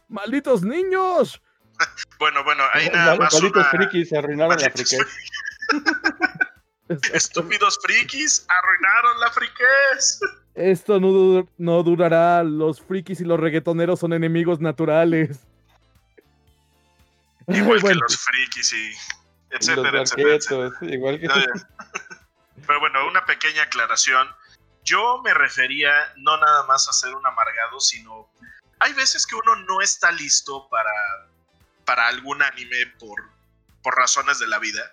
[0.08, 1.42] ¡Malditos niños!
[2.20, 3.34] Bueno, bueno, ahí nada más.
[3.34, 3.70] Malditos una...
[3.70, 5.00] frikis se arruinaron la friquez.
[7.14, 10.20] Estúpidos frikis arruinaron la friquez.
[10.58, 12.44] Esto no, dur no, durará.
[12.44, 15.40] Los frikis y los reggaetoneros son enemigos naturales.
[17.48, 18.02] Igual bueno.
[18.08, 18.92] que los frikis y
[19.52, 20.94] etcétera, los etcétera, etcétera.
[20.94, 21.28] Igual que...
[22.66, 24.28] Pero bueno, una pequeña aclaración.
[24.84, 28.30] Yo me refería no nada más a ser un amargado, sino
[28.80, 30.92] hay veces que uno no está listo para,
[31.86, 33.30] para algún anime por,
[33.84, 34.92] por razones de la vida.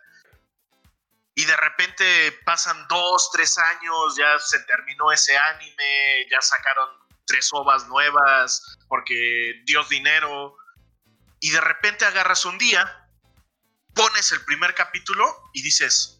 [1.34, 6.88] Y de repente pasan dos, tres años, ya se terminó ese anime, ya sacaron
[7.26, 10.56] tres ovas nuevas porque Dios dinero,
[11.40, 13.08] y de repente agarras un día,
[13.94, 16.18] pones el primer capítulo y dices,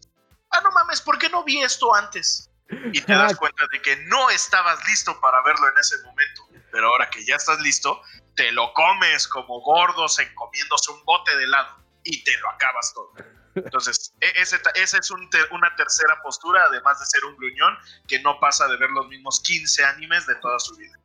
[0.51, 2.49] ah, no mames, ¿por qué no vi esto antes?
[2.91, 6.87] Y te das cuenta de que no estabas listo para verlo en ese momento, pero
[6.87, 8.01] ahora que ya estás listo,
[8.35, 12.93] te lo comes como gordos en comiéndose un bote de helado y te lo acabas
[12.93, 13.13] todo.
[13.55, 17.75] Entonces, e, esa es una tercera postura, además de ser un gruñón,
[18.07, 20.99] que no pasa de ver los mismos 15 animes de toda su vida.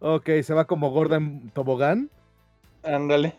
[0.00, 2.10] Ok, se va como gorda en tobogán.
[2.84, 3.36] Ándale.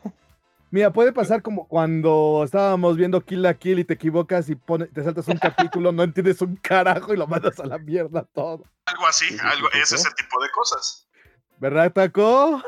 [0.71, 5.03] Mira, puede pasar como cuando estábamos viendo Kill la Kill y te equivocas y te
[5.03, 8.65] saltas un capítulo, no entiendes un carajo y lo mandas a la mierda todo.
[8.85, 11.07] Algo así, algo, es ese tipo de cosas.
[11.57, 12.61] ¿Verdad, Taco?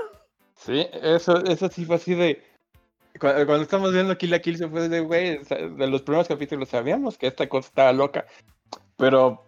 [0.56, 2.51] Sí, eso, eso sí fue así de.
[3.22, 7.20] Cuando, estamos viendo Kill la Kill se fue de, güey, de los primeros capítulos sabíamos
[7.20, 8.26] que esta cosa estaba loca,
[8.98, 9.44] pero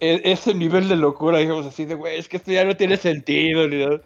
[0.00, 2.96] e, ese nivel de locura, digamos así de, güey, es que esto ya no tiene
[2.96, 4.00] sentido, ni nada.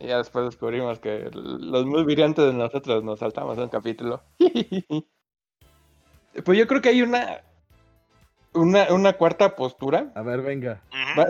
[0.00, 4.20] Y ya después descubrimos que los muy brillantes de nosotros nos saltamos un capítulo.
[6.44, 7.40] pues yo creo que hay una,
[8.52, 10.10] una, una cuarta postura.
[10.16, 10.82] A ver, venga.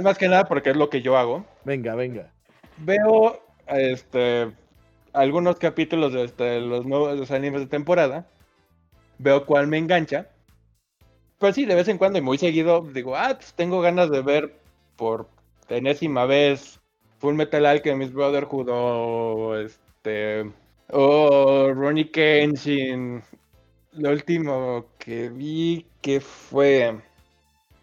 [0.03, 1.45] Más que nada porque es lo que yo hago.
[1.65, 2.33] Venga, venga.
[2.79, 4.55] Veo este
[5.15, 8.27] algunos capítulos de este, los nuevos animes de temporada.
[9.19, 10.29] Veo cuál me engancha.
[11.39, 14.23] Pues sí, de vez en cuando y muy seguido digo, ah, pues tengo ganas de
[14.23, 14.57] ver
[14.97, 15.29] por
[15.69, 16.81] enésima vez
[17.19, 20.51] Full Metal Alchemist Brotherhood o este
[20.91, 23.23] o Ronnie Kenshin.
[23.93, 26.97] Lo último que vi que fue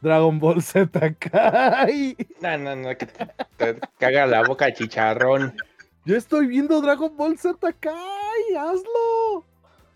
[0.01, 0.89] Dragon Ball Z
[1.19, 2.17] Kai.
[2.41, 5.55] No, no, no, que te, caga la boca chicharrón.
[6.05, 9.45] Yo estoy viendo Dragon Ball Z Kai, hazlo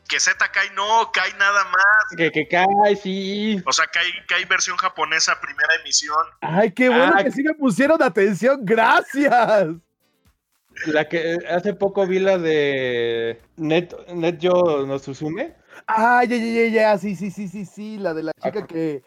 [0.08, 2.18] que Z Kai no, Kai nada más.
[2.18, 3.62] Que, que Kai, sí.
[3.66, 6.18] O sea, Kai, Kai versión japonesa, primera emisión.
[6.42, 9.68] Ay, qué bueno ah, que sí me pusieron atención, gracias.
[10.88, 15.56] La que hace poco vi la de Net, Net Yo no Susume.
[15.88, 18.68] Ah, ya, ya, ya, ya, sí, sí, sí, sí, sí, la de la chica ah.
[18.68, 19.04] que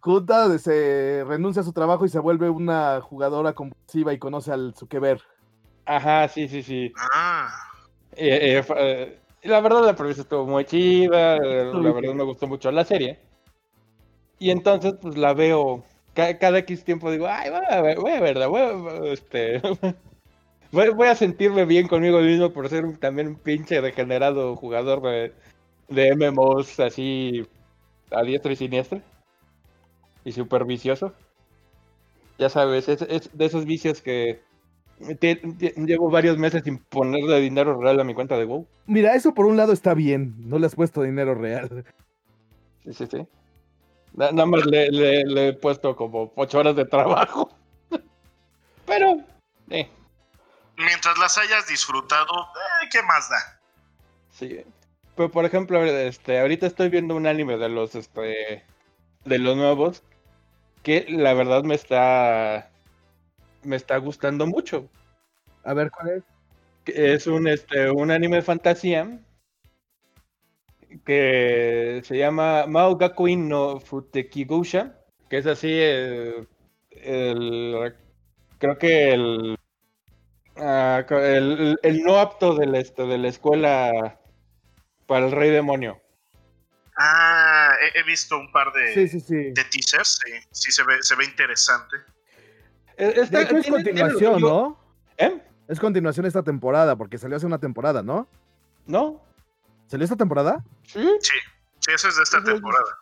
[0.00, 4.74] junta, se renuncia a su trabajo y se vuelve una jugadora compulsiva y conoce al
[4.76, 5.22] Zuckerberg.
[5.86, 6.92] Ajá, sí, sí, sí.
[6.96, 7.48] Ah.
[8.16, 12.70] Eh, eh, eh la verdad la premisa estuvo muy chida, la verdad me gustó mucho
[12.70, 13.18] la serie.
[14.38, 18.20] Y entonces pues la veo cada, X tiempo digo, ay, voy a ver, voy a
[18.20, 19.60] verla, voy a, este,
[20.72, 25.32] voy, a sentirme bien conmigo mismo por ser también un pinche degenerado jugador de,
[25.88, 27.46] de MMOs así
[28.10, 29.02] a diestra y siniestra.
[30.24, 31.14] Y súper vicioso.
[32.38, 34.42] Ya sabes, es de esos vicios que
[35.00, 38.66] llevo varios meses sin ponerle dinero real a mi cuenta de WoW.
[38.86, 41.84] Mira, eso por un lado está bien, no le has puesto dinero real.
[42.84, 43.26] Sí, sí, sí.
[44.12, 47.50] Nada más le, he puesto como ocho horas de trabajo.
[48.86, 49.20] Pero,
[49.70, 49.88] eh.
[50.76, 53.60] Mientras las hayas disfrutado, eh, ¿qué más da?
[54.30, 54.64] Sí.
[55.14, 58.64] Pero por ejemplo, este, ahorita estoy viendo un anime de los, este,
[59.24, 60.02] de los nuevos
[60.82, 62.69] que la verdad me está
[63.62, 64.88] me está gustando mucho.
[65.64, 66.24] A ver, ¿cuál es?
[66.86, 69.20] Es un, este, un anime de fantasía
[71.04, 74.96] que se llama Mao Gakuin no Futekigusha,
[75.28, 76.48] que es así el,
[78.58, 79.46] creo que
[80.56, 84.18] ah, el, el, no apto de la, este, de la escuela
[85.06, 86.00] para el rey demonio.
[86.96, 91.96] Ah, he, visto un par de, de teasers, sí, sí se ve, se ve interesante.
[93.00, 94.78] Es continuación, ¿no?
[95.16, 95.40] ¿Eh?
[95.68, 98.26] Es continuación esta temporada, porque salió hace una temporada, ¿no?
[98.86, 99.20] ¿No?
[99.86, 100.64] ¿Salió esta temporada?
[100.84, 101.02] Sí.
[101.20, 101.38] Sí,
[101.78, 102.98] sí eso es de esta temporada.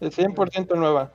[0.00, 1.12] Es 100% nueva.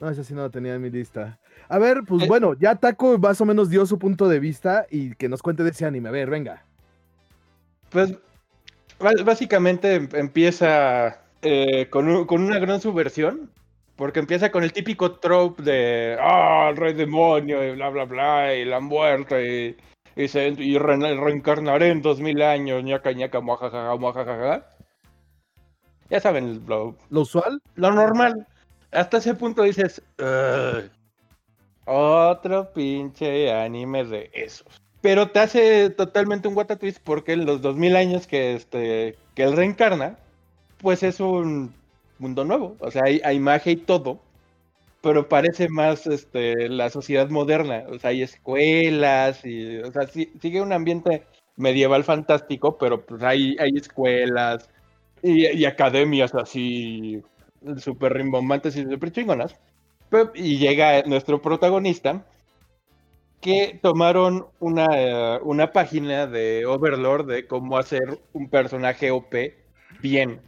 [0.00, 1.38] No, esa sí no la tenía en mi lista.
[1.68, 2.26] A ver, pues eh.
[2.28, 5.64] bueno, ya Taco más o menos dio su punto de vista y que nos cuente
[5.64, 6.08] de ese anime.
[6.08, 6.64] A ver, venga.
[7.90, 8.14] Pues
[8.98, 13.50] básicamente em, empieza eh, con, con, una gran subversión
[13.96, 18.54] porque empieza con el típico trope de, ah, el rey demonio, y bla, bla, bla,
[18.54, 19.76] y la muerte,
[20.16, 24.66] y, y, se, y reencarnaré en dos mil años, ñaca, ñaca, muajajaja, muajajaja.
[26.10, 28.46] Ya saben, lo, lo usual, lo normal.
[28.92, 30.02] Hasta ese punto dices,
[31.86, 34.66] otro pinche anime de esos.
[35.00, 39.16] Pero te hace totalmente un what twist porque en los dos mil años que, este,
[39.34, 40.18] que él reencarna,
[40.78, 41.74] pues es un
[42.18, 42.76] mundo nuevo.
[42.80, 44.20] O sea, hay, magia y todo,
[45.02, 47.84] pero parece más este, la sociedad moderna.
[47.88, 51.24] O sea, hay escuelas y, o sea, sigue un ambiente
[51.56, 54.68] medieval fantástico, pero pues hay, hay escuelas
[55.22, 57.22] y, academias así
[57.78, 59.56] súper rimbombantes y súper chingonas.
[60.34, 62.24] Y llega nuestro protagonista,
[63.40, 69.34] que tomaron una, una página de Overlord de cómo hacer un personaje OP
[70.00, 70.40] bien.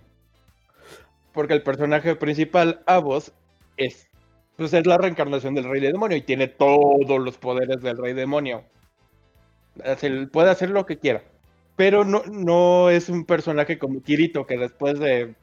[1.39, 3.33] Porque el personaje principal, Avos,
[3.77, 4.09] es,
[4.57, 8.65] pues es la reencarnación del Rey Demonio y tiene todos los poderes del Rey Demonio.
[10.33, 11.23] puede hacer lo que quiera.
[11.77, 15.37] Pero no, no es un personaje como Kirito, que después de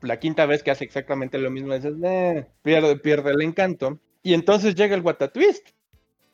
[0.00, 3.98] la quinta vez que hace exactamente lo mismo, dices, eh, pierde, pierde el encanto.
[4.22, 5.68] Y entonces llega el Watatwist.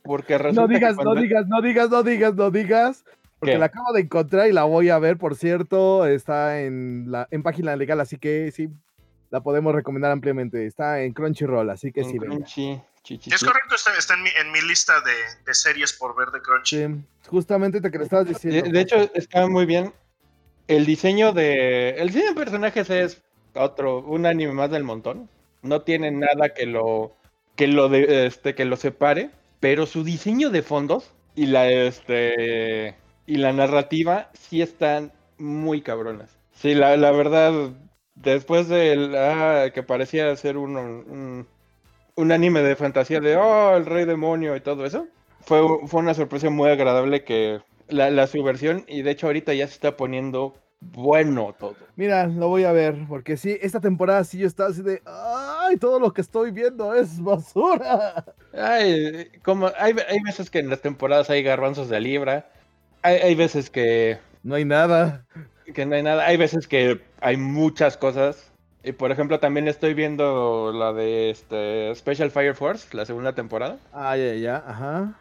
[0.05, 3.05] Porque no digas, no digas, no digas, no digas, no digas.
[3.40, 6.07] Porque la acabo de encontrar y la voy a ver, por cierto.
[6.07, 8.68] Está en la en página legal, así que sí,
[9.31, 10.66] la podemos recomendar ampliamente.
[10.66, 12.19] Está en Crunchyroll, así que sí.
[12.19, 16.77] Crunchy, es correcto, está, en, mi, lista de, series por ver de Crunchy.
[16.77, 18.71] Sí, justamente te que le estabas diciendo.
[18.71, 19.93] De, hecho, está muy bien.
[20.69, 21.90] El diseño de.
[21.90, 23.23] El diseño de personajes es
[23.55, 25.29] otro, un anime más del montón.
[25.62, 27.16] No tiene nada que lo.
[27.57, 29.31] que lo de, este, que lo separe.
[29.61, 32.97] Pero su diseño de fondos y la este.
[33.27, 36.38] y la narrativa sí están muy cabronas.
[36.53, 37.73] Sí, la, la verdad
[38.22, 41.46] después de ah, que parecía ser un,
[42.16, 45.06] un, anime de fantasía de, oh, el rey demonio y todo eso,
[45.40, 49.66] fue, fue una sorpresa muy agradable que la, la subversión, y de hecho ahorita ya
[49.66, 51.76] se está poniendo bueno todo.
[51.96, 55.76] Mira, lo voy a ver, porque sí, esta temporada sí yo estaba así de, ay,
[55.76, 58.24] todo lo que estoy viendo es basura.
[58.52, 62.50] Ay, como, hay, hay veces que en las temporadas hay garbanzos de libra,
[63.02, 64.18] hay, hay veces que...
[64.42, 65.26] No hay nada
[65.75, 66.27] que no hay nada.
[66.27, 68.51] Hay veces que hay muchas cosas.
[68.83, 73.79] Y por ejemplo, también estoy viendo la de este Special Fire Force, la segunda temporada.
[73.92, 75.14] Ah, ya, ya, ajá.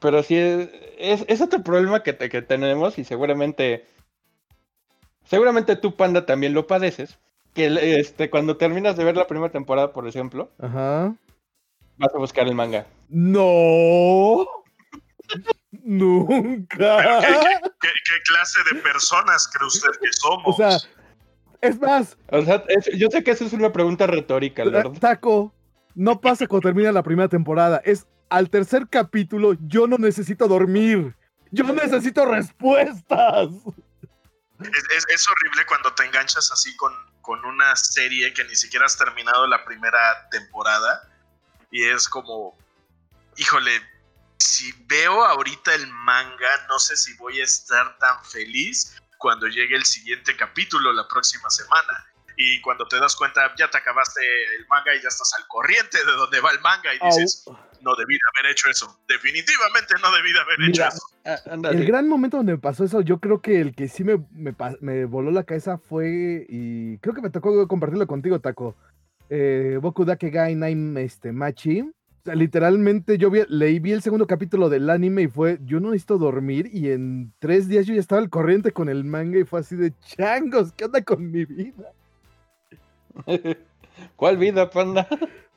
[0.00, 3.86] Pero sí, es, es, otro problema que, que tenemos y seguramente.
[5.24, 7.18] Seguramente tú, Panda, también lo padeces.
[7.54, 11.14] Que este, cuando terminas de ver la primera temporada, por ejemplo, ajá.
[11.98, 12.86] vas a buscar el manga.
[13.08, 14.46] No.
[15.84, 17.20] Nunca.
[17.80, 17.88] ¿Qué,
[18.24, 20.46] clase de personas cree usted que somos?
[20.46, 20.78] O sea,
[21.60, 22.16] es más.
[22.96, 24.92] yo sé que esa es una pregunta retórica, ¿verdad?
[25.00, 25.54] Taco,
[25.94, 27.80] no pasa cuando termina la primera temporada.
[27.84, 31.14] Es al tercer capítulo, yo no necesito dormir.
[31.50, 33.48] Yo necesito respuestas.
[34.58, 39.46] Es, horrible cuando te enganchas así con, con una serie que ni siquiera has terminado
[39.46, 41.08] la primera temporada.
[41.70, 42.56] Y es como,
[43.36, 43.82] híjole,
[44.42, 49.76] si veo ahorita el manga, no sé si voy a estar tan feliz cuando llegue
[49.76, 52.06] el siguiente capítulo la próxima semana.
[52.36, 54.20] Y cuando te das cuenta, ya te acabaste
[54.58, 57.44] el manga y ya estás al corriente de donde va el manga y dices,
[57.82, 58.98] no debí de haber hecho eso.
[59.06, 61.06] Definitivamente no debí de haber hecho eso.
[61.24, 64.24] Ah, el gran momento donde me pasó eso, yo creo que el que sí me,
[64.80, 68.74] me, voló la cabeza fue, y creo que me tocó compartirlo contigo, Taco.
[69.28, 71.84] Eh, Boku Dake Gai Nine este, Machi
[72.24, 76.70] literalmente yo leí, vi el segundo capítulo del anime y fue, yo no necesito dormir
[76.72, 79.76] y en tres días yo ya estaba al corriente con el manga y fue así
[79.76, 81.92] de changos, ¿qué onda con mi vida?
[84.16, 85.08] ¿Cuál vida, panda?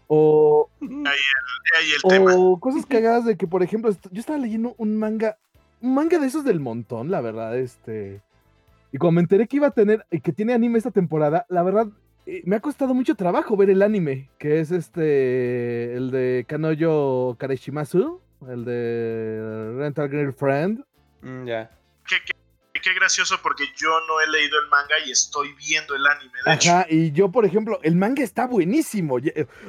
[0.08, 5.38] O, ahí el, o cosas cagadas de que, por ejemplo, yo estaba leyendo un manga,
[5.82, 8.22] un manga de esos del montón, la verdad, este...
[8.92, 11.64] Y cuando me enteré que iba a tener, y que tiene anime esta temporada, la
[11.64, 11.88] verdad,
[12.46, 18.22] me ha costado mucho trabajo ver el anime, que es este, el de Kanoyo Kareshimasu,
[18.50, 20.84] el de Rental Girlfriend.
[21.22, 21.72] Mm, ya.
[22.08, 26.38] Qué, gracioso porque yo no he leído el manga y estoy viendo el anime.
[26.46, 29.18] De Ajá, y yo, por ejemplo, el manga está buenísimo.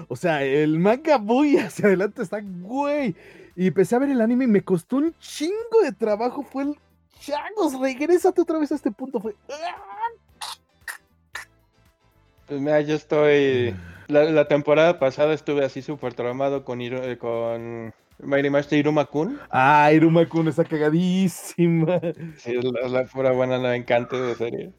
[0.09, 3.17] O sea, el manga muy hacia adelante está güey.
[3.55, 6.43] Y empecé a ver el anime y me costó un chingo de trabajo.
[6.43, 6.79] Fue el
[7.21, 9.19] changos, regrésate otra vez a este punto.
[9.19, 9.35] Fue.
[12.47, 13.75] Pues mira, yo estoy.
[14.09, 19.41] La, temporada pasada estuve así súper traumado con, eh, con Mighty Master Iruma-kun.
[19.51, 22.01] Ah, Iruma-kun está cagadísima.
[22.37, 24.73] Sí, la, la pura buena, me encanta de serie.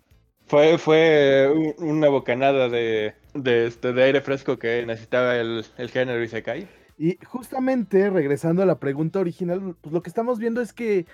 [0.46, 6.24] Fue, fue una bocanada de, de, este, de aire fresco que necesitaba el, el género
[6.24, 6.70] Isekai.
[6.98, 11.06] Y justamente, regresando a la pregunta original, pues lo que estamos viendo es que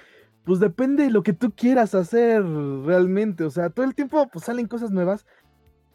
[0.43, 3.43] pues depende de lo que tú quieras hacer realmente.
[3.43, 5.25] O sea, todo el tiempo pues salen cosas nuevas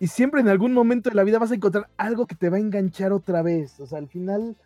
[0.00, 2.56] y siempre en algún momento de la vida vas a encontrar algo que te va
[2.56, 3.80] a enganchar otra vez.
[3.80, 4.56] O sea, al final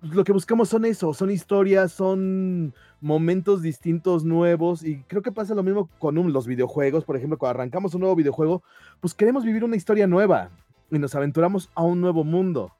[0.00, 4.84] pues, lo que buscamos son eso, son historias, son momentos distintos, nuevos.
[4.84, 7.04] Y creo que pasa lo mismo con los videojuegos.
[7.04, 8.62] Por ejemplo, cuando arrancamos un nuevo videojuego,
[9.00, 10.50] pues queremos vivir una historia nueva
[10.90, 12.72] y nos aventuramos a un nuevo mundo.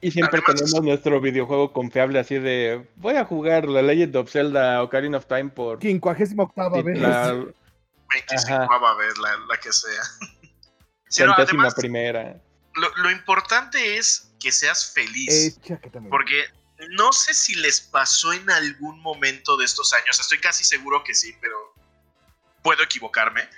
[0.00, 4.82] Y siempre tenemos nuestro videojuego confiable así de voy a jugar la Legend of Zelda
[4.82, 7.54] Ocarina of Time por 58 vez.
[8.14, 10.02] 25 a ver la, la, que sea.
[11.10, 12.40] Centésima primera.
[12.74, 15.58] Lo, importante es que seas feliz.
[16.10, 16.44] porque
[16.90, 21.14] no sé si les pasó en algún momento de estos años, estoy casi seguro que
[21.14, 21.74] sí, pero
[22.62, 23.48] puedo equivocarme.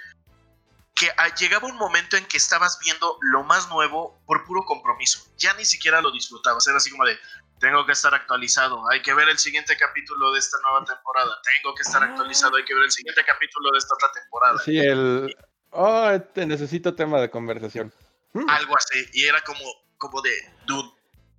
[0.97, 5.20] Que llegaba un momento en que estabas viendo lo más nuevo por puro compromiso.
[5.36, 6.66] Ya ni siquiera lo disfrutabas.
[6.66, 7.16] Era así como de,
[7.59, 11.74] tengo que estar actualizado, hay que ver el siguiente capítulo de esta nueva temporada, tengo
[11.74, 14.59] que estar actualizado, hay que ver el siguiente capítulo de esta otra temporada.
[14.59, 15.36] Sí, el...
[15.70, 17.92] Oh, te necesito tema de conversación.
[18.32, 18.49] Mm.
[18.49, 19.64] Algo así, y era como,
[19.99, 20.90] como de, dude,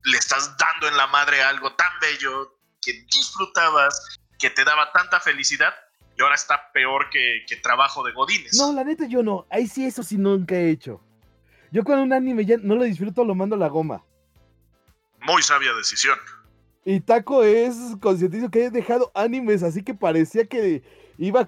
[0.05, 5.19] le estás dando en la madre algo tan bello que disfrutabas, que te daba tanta
[5.19, 5.73] felicidad,
[6.17, 8.57] y ahora está peor que, que trabajo de godines.
[8.57, 11.01] No, la neta yo no, ahí sí eso sí nunca he hecho.
[11.71, 14.03] Yo con un anime ya no lo disfruto, lo mando a la goma.
[15.21, 16.17] Muy sabia decisión.
[16.85, 20.83] Y Taco es conscientizo que he dejado animes así que parecía que
[21.17, 21.47] iba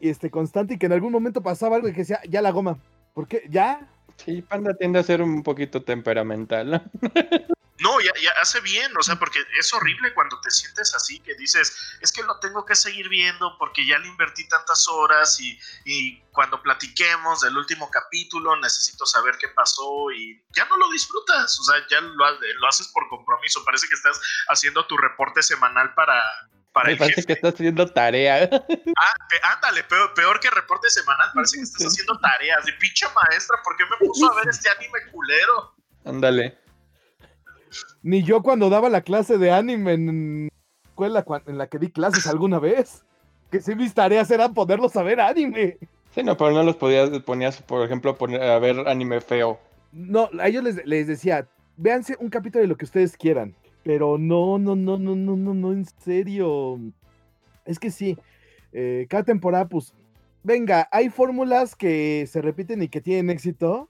[0.00, 2.78] este, constante y que en algún momento pasaba algo y que decía, ya la goma.
[3.14, 3.44] ¿Por qué?
[3.48, 3.88] ¿Ya?
[4.16, 6.90] Sí, Panda tiende a ser un poquito temperamental.
[7.80, 11.96] No, ya, hace bien, o sea, porque es horrible cuando te sientes así, que dices,
[12.00, 16.20] es que lo tengo que seguir viendo porque ya le invertí tantas horas y, y
[16.30, 21.64] cuando platiquemos del último capítulo necesito saber qué pasó y ya no lo disfrutas, o
[21.64, 26.22] sea, ya lo, lo haces por compromiso, parece que estás haciendo tu reporte semanal para,
[26.72, 28.48] para Me parece que estás haciendo tarea.
[28.96, 32.64] Ah, ándale, peor, peor, que reporte semanal, parece que estás haciendo tareas.
[32.64, 35.74] De pinche maestra, ¿por qué me puso a ver este anime culero?
[36.04, 36.63] Ándale.
[38.02, 40.48] Ni yo cuando daba la clase de anime en
[40.84, 43.04] escuela en la que di clases alguna vez.
[43.50, 45.78] Que sí mis tareas eran poderlos a ver anime.
[46.14, 49.58] Sí, no, pero no los podías, ponías, por ejemplo, poner, a ver anime feo.
[49.92, 53.54] No, a ellos les, les decía, véanse un capítulo de lo que ustedes quieran.
[53.82, 56.78] Pero no, no, no, no, no, no, no, en serio.
[57.64, 58.16] Es que sí,
[58.72, 59.92] eh, cada temporada, pues,
[60.42, 63.88] venga, hay fórmulas que se repiten y que tienen éxito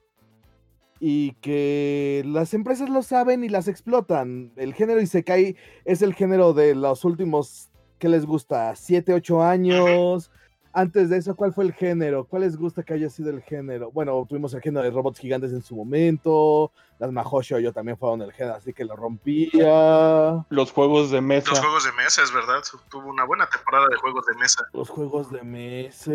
[0.99, 4.51] y que las empresas lo saben y las explotan.
[4.55, 7.69] El género Isekai es el género de los últimos,
[7.99, 8.71] ¿qué les gusta?
[8.71, 10.31] ¿7, 8 años?
[10.77, 12.25] Antes de eso, ¿cuál fue el género?
[12.25, 13.91] ¿Cuál les gusta que haya sido el género?
[13.91, 16.73] Bueno, tuvimos el género de robots gigantes en su momento.
[16.99, 20.45] Las Mahosho yo también fueron el género, así que lo rompía.
[20.49, 21.51] Los juegos de mesa.
[21.51, 22.61] Los juegos de mesa, es verdad.
[22.89, 24.65] Tuvo una buena temporada de juegos de mesa.
[24.73, 26.11] Los juegos de mesa.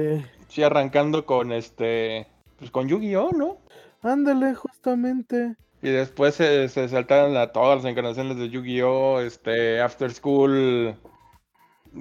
[0.49, 2.27] Sí, arrancando con este.
[2.59, 3.57] Pues con Yu-Gi-Oh, ¿no?
[4.03, 5.57] Ándale, justamente.
[5.83, 9.21] Y después se, saltaron a todas las encarnaciones de Yu-Gi-Oh!
[9.21, 10.95] Este, After School,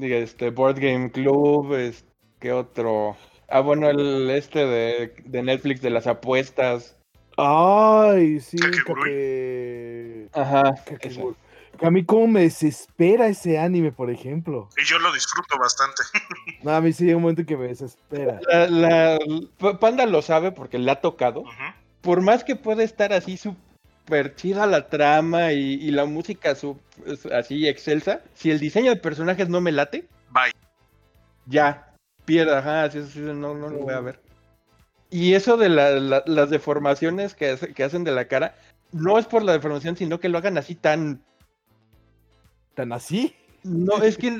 [0.02, 3.16] este, Board Game Club, este, ¿qué otro?
[3.47, 6.97] Ah, bueno, el este de, Netflix de las apuestas.
[7.38, 8.58] Ay, sí,
[9.06, 10.28] que...
[10.34, 10.74] Ajá.
[11.82, 14.70] a mí cómo me desespera ese anime, por ejemplo.
[14.78, 16.04] Y yo lo disfruto bastante.
[16.62, 18.41] No, a mí sí hay un momento que me desespera.
[18.70, 19.18] La,
[19.80, 21.45] Panda lo sabe porque le ha tocado
[22.02, 26.56] por más que pueda estar así súper chida la trama y, la música
[27.34, 30.52] así excelsa, si el diseño de personajes no me late, bye.
[31.45, 31.93] Ya,
[32.26, 34.20] pierda, ajá, no, no lo voy a ver.
[35.10, 38.56] Y eso de las deformaciones que, que hacen de la cara,
[38.91, 41.24] no es por la deformación, sino que lo hagan así tan...
[42.76, 43.36] ¿Tan así?
[43.64, 44.39] No, es que...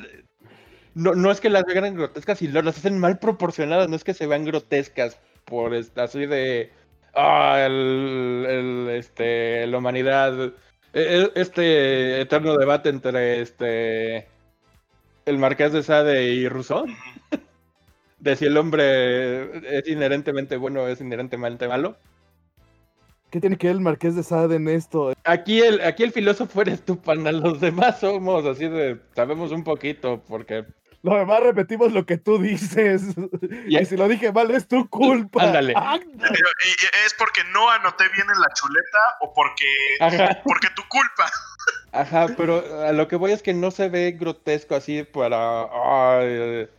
[0.93, 4.14] No, no es que las vean grotescas, sino las hacen mal proporcionadas, no es que
[4.14, 6.72] se vean grotescas por así de
[7.14, 10.53] ah, el, este, la humanidad,
[10.93, 14.28] e, e, este eterno debate entre este,
[15.26, 16.86] el marqués de Sade y Rousseau,
[18.20, 21.97] de si el hombre es inherentemente bueno o es inherentemente malo.
[23.30, 25.14] ¿Qué tiene que ver el marqués de Sade en esto?
[25.24, 27.32] Aquí el, aquí el filósofo eres tú, pana.
[27.32, 28.99] Los demás somos así de.
[29.16, 30.66] Sabemos un poquito, porque
[31.02, 33.04] lo demás repetimos lo que tú dices.
[33.68, 35.43] Y si lo dije mal, es tu culpa.
[35.43, 35.74] Ándale.
[37.06, 39.66] Es porque no anoté bien en la chuleta o porque,
[40.43, 41.32] porque tu culpa.
[41.91, 46.22] Ajá, pero a lo que voy es que no se ve grotesco así para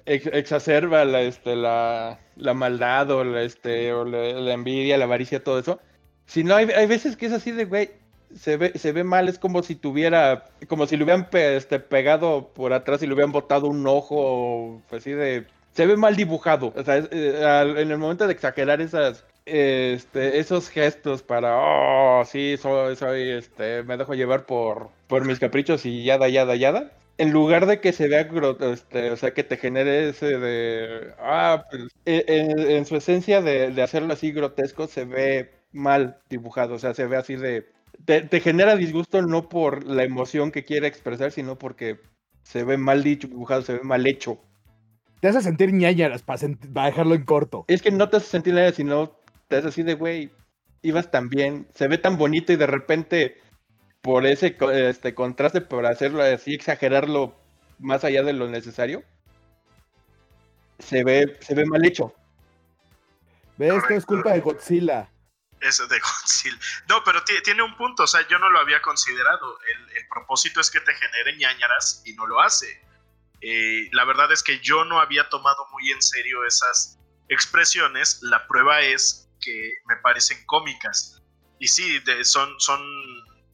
[0.04, 5.58] exacerba la, este, la, la maldad o, la, este, o la, envidia, la avaricia, todo
[5.58, 5.80] eso.
[6.26, 7.90] Sino hay, hay veces que es así de, güey,
[8.34, 12.48] se ve, se ve mal, es como si tuviera, como si le hubieran este, pegado
[12.54, 15.46] por atrás y le hubieran botado un ojo, así de...
[15.72, 20.68] Se ve mal dibujado, o sea, eh, en el momento de exagerar esas, este, esos
[20.68, 26.04] gestos para, oh, sí, soy, soy, este, me dejo llevar por, por mis caprichos y
[26.04, 26.92] yada, yada, yada.
[27.18, 28.28] En lugar de que se vea,
[28.72, 33.70] este, o sea, que te genere ese de, ah, pues, e, en, su esencia de,
[33.70, 37.66] de hacerlo así grotesco, se ve mal dibujado, o sea, se ve así de,
[38.04, 42.00] te, genera disgusto no por la emoción que quiere expresar, sino porque
[42.42, 44.40] se ve mal dicho, dibujado, se ve mal hecho.
[45.20, 46.48] Te hace sentir ñañaras para,
[46.86, 47.64] dejarlo en corto.
[47.68, 49.12] Es que no te hace sentir nada, sino
[49.48, 50.30] te hace así de, güey,
[50.82, 53.36] ibas tan bien, se ve tan bonito y de repente
[54.00, 57.34] por ese este, contraste, por hacerlo así, exagerarlo
[57.78, 59.02] más allá de lo necesario,
[60.78, 62.14] se ve, se ve mal hecho.
[63.58, 65.10] ¿Ves que es culpa de Godzilla?
[65.60, 66.58] Es de Godzilla.
[66.88, 69.58] No, pero tiene un punto, o sea, yo no lo había considerado.
[69.62, 72.84] El, propósito es que te genere ñañaras y no lo hace.
[73.40, 76.98] Eh, la verdad es que yo no había tomado muy en serio esas
[77.28, 78.18] expresiones.
[78.22, 81.22] La prueba es que me parecen cómicas.
[81.60, 82.80] Y sí, son, son,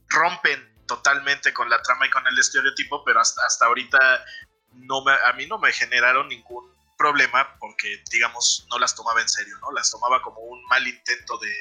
[0.09, 4.25] rompen totalmente con la trama y con el estereotipo, pero hasta, hasta ahorita
[4.73, 9.59] no a mí no me generaron ningún problema porque, digamos, no las tomaba en serio,
[9.61, 9.73] ¿no?
[9.73, 11.53] Las tomaba como un mal intento de,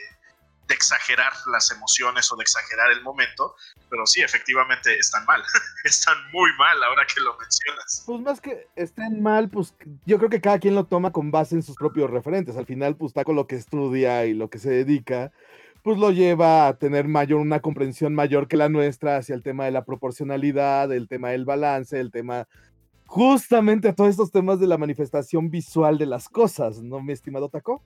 [0.74, 3.56] exagerar las emociones o de exagerar el momento,
[3.90, 5.44] pero sí, efectivamente están mal,
[5.84, 8.04] están muy mal ahora que lo mencionas.
[8.06, 9.74] Pues más que estén mal, pues
[10.06, 12.96] yo creo que cada quien lo toma con base en sus propios referentes, al final
[12.96, 15.32] pues está con lo que estudia y lo que se dedica,
[15.84, 19.66] pues lo lleva a tener mayor, una comprensión mayor que la nuestra hacia el tema
[19.66, 22.48] de la proporcionalidad, el tema del balance, el tema
[23.06, 27.50] justamente a todos estos temas de la manifestación visual de las cosas, ¿no, mi estimado
[27.50, 27.84] Taco?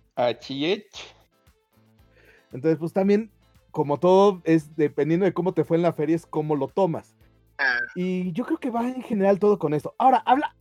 [2.52, 3.30] Entonces, pues también,
[3.72, 7.16] como todo, es dependiendo de cómo te fue en la feria, es cómo lo tomas.
[7.58, 7.80] Ah.
[7.96, 9.94] Y yo creo que va en general todo con esto.
[9.98, 10.56] Ahora, habla,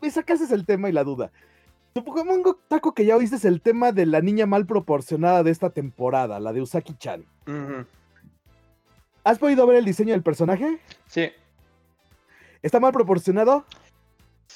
[0.00, 1.30] me sacases el tema y la duda.
[1.94, 6.40] Supongo, Taco, que ya oíste el tema de la niña mal proporcionada de esta temporada,
[6.40, 7.24] la de Usaki-chan.
[9.24, 10.78] ¿Has podido ver el diseño del personaje?
[11.06, 11.30] Sí.
[12.62, 13.66] ¿Está mal proporcionado?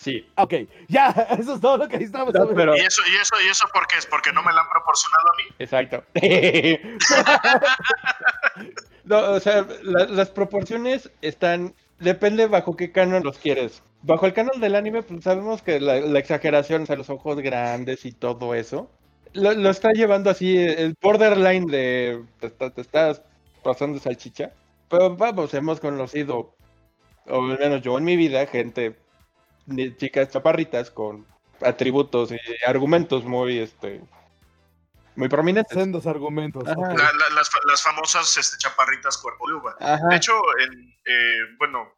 [0.00, 0.26] Sí.
[0.36, 0.54] Ok,
[0.88, 2.38] ya, eso es todo lo que necesitamos ¿Y,
[2.80, 4.06] eso, y, eso, ¿Y eso por qué es?
[4.06, 5.44] ¿Porque no me la han proporcionado a mí?
[5.58, 6.04] Exacto.
[9.04, 11.74] no, o sea, las proporciones están.
[11.98, 13.82] Depende bajo qué canon los quieres.
[14.02, 18.04] Bajo el canon del anime, pues sabemos que la, exageración, o sea, los ojos grandes
[18.04, 18.90] y todo eso,
[19.32, 23.22] lo, está llevando así el borderline de te, estás
[23.64, 24.52] pasando salchicha.
[24.90, 26.54] Pero vamos, hemos conocido,
[27.26, 28.94] o al menos yo en mi vida, gente
[29.96, 31.26] chicas chaparritas con
[31.60, 34.02] atributos y argumentos muy este
[35.16, 35.76] muy prominentes.
[35.76, 36.62] Sendos argumentos.
[36.64, 39.76] las, famosas este, chaparritas cuerpo de uva.
[40.10, 41.90] De hecho, en, eh, bueno,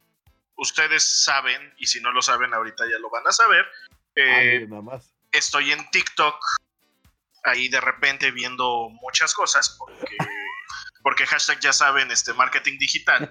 [0.57, 3.67] ustedes saben, y si no lo saben ahorita ya lo van a saber,
[4.15, 5.13] eh, más.
[5.33, 6.37] estoy en TikTok
[7.45, 10.17] ahí de repente viendo muchas cosas porque...
[11.03, 13.31] porque hashtag ya saben, este marketing digital.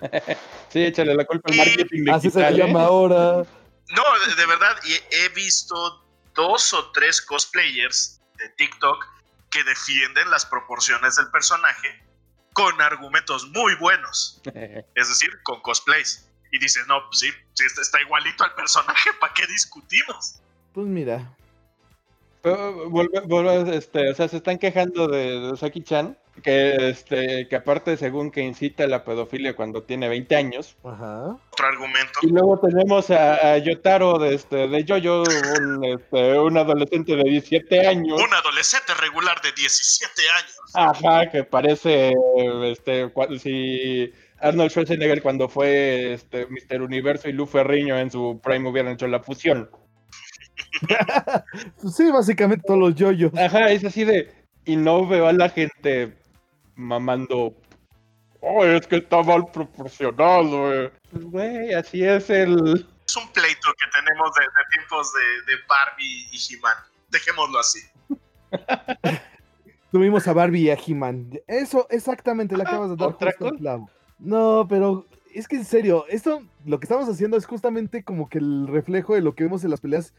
[0.70, 2.16] sí, échale la culpa al marketing digital.
[2.16, 2.86] Así se llama ¿eh?
[2.86, 3.46] ahora.
[3.90, 4.04] No,
[4.36, 4.78] de, verdad,
[5.12, 9.06] he visto dos o tres cosplayers de TikTok
[9.50, 12.04] que defienden las proporciones del personaje
[12.54, 14.42] con argumentos muy buenos.
[14.46, 16.28] es decir, con cosplays.
[16.52, 20.40] Y dices, no, pues sí, sí está igualito al personaje, ¿para qué discutimos?
[20.74, 21.36] Pues mira,
[23.72, 28.84] este, o sea, se están quejando de, Saki-chan, que, este, que aparte, según que incita
[28.84, 30.78] a la pedofilia cuando tiene 20 años.
[30.84, 31.38] Ajá.
[31.52, 32.20] Otro argumento.
[32.22, 35.24] Y luego tenemos a, Yotaro de, este, de Jojo,
[35.60, 38.22] un, este, un adolescente de 17 años.
[38.22, 40.58] Un adolescente regular de 17 años.
[40.74, 42.14] Ajá, que parece,
[42.64, 46.82] este, si Arnold Schwarzenegger cuando fue este, Mr.
[46.82, 49.70] Universo y Lu Ferriño en su prime hubieran hecho la fusión.
[51.96, 53.32] Sí, básicamente todos los yoyos.
[53.36, 54.32] Ajá, es así de.
[54.66, 56.18] Y no veo a la gente
[56.76, 57.56] mamando.
[58.42, 61.74] Oh, es que está mal proporcionado, pues, güey.
[61.74, 62.88] así es el.
[63.06, 64.44] Es un pleito que tenemos de,
[64.76, 65.14] tiempos
[65.48, 66.76] de, Barbie y He-Man.
[67.10, 67.80] Dejémoslo así.
[69.92, 71.40] Tuvimos a Barbie y a He-Man.
[71.48, 76.80] Eso, exactamente, le acabas de dar justo No, pero es que en serio, esto, lo
[76.80, 79.82] que estamos haciendo es justamente como que el reflejo de lo que vemos en las
[79.82, 80.14] peleas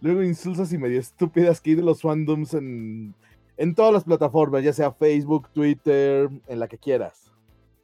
[0.00, 3.14] luego insulsas y medio estúpidas que hay de los fandoms en,
[3.56, 7.32] en todas las plataformas, ya sea Facebook, Twitter, en la que quieras.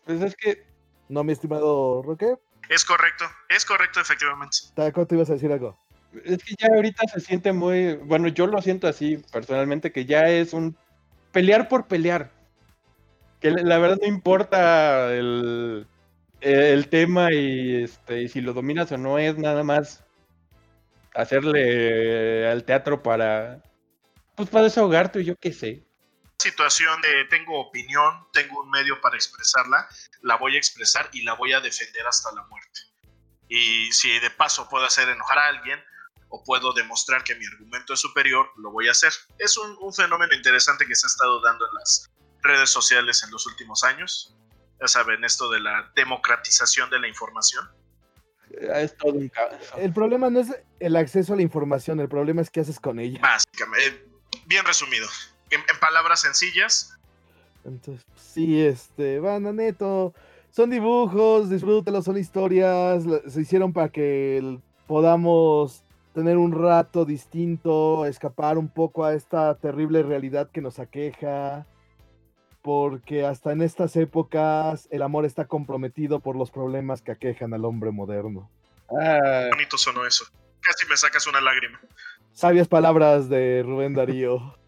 [0.05, 0.65] Pues es que...
[1.09, 2.37] ¿No, mi estimado Roque?
[2.71, 4.57] Es correcto, es correcto, efectivamente.
[4.75, 5.79] Taco, te ibas a decir algo?
[6.25, 7.95] Es que ya ahorita se siente muy...
[7.97, 10.77] Bueno, yo lo siento así personalmente, que ya es un
[11.33, 12.31] pelear por pelear.
[13.41, 15.87] Que la verdad no importa el,
[16.41, 20.04] el tema y, este, y si lo dominas o no, es nada más
[21.15, 23.63] hacerle al teatro para,
[24.35, 25.87] pues para desahogarte, yo qué sé.
[26.39, 29.89] Situación de tengo opinión, tengo un medio para expresarla,
[30.23, 32.81] la voy a expresar y la voy a defender hasta la muerte.
[33.49, 35.81] Y si de paso puedo hacer enojar a alguien
[36.29, 39.13] o puedo demostrar que mi argumento es superior, lo voy a hacer.
[39.39, 42.11] Es un, un fenómeno interesante que se ha estado dando en las
[42.43, 44.35] redes sociales en los últimos años.
[44.81, 47.71] Ya saben, esto de la democratización de la información
[48.51, 49.31] es todo un
[49.77, 50.49] El problema no es
[50.81, 53.21] el acceso a la información, el problema es qué haces con ella.
[53.21, 54.07] Básicamente,
[54.47, 55.07] bien resumido.
[55.51, 56.97] En, palabras sencillas,
[57.65, 60.15] Entonces, sí, este, van a neto.
[60.51, 63.05] Son dibujos, disfrútelos, son historias.
[63.29, 65.83] Se hicieron para que podamos
[66.15, 71.67] tener un rato distinto, escapar un poco a esta terrible realidad que nos aqueja.
[72.65, 77.67] Porque hasta en estas épocas el amor está comprometido por los problemas que aquejan al
[77.67, 78.49] hombre moderno.
[78.89, 79.49] Ah.
[79.51, 80.25] Bonito sonó eso.
[80.63, 81.79] Casi me sacas una lágrima.
[82.33, 84.57] Sabias palabras de Rubén Darío.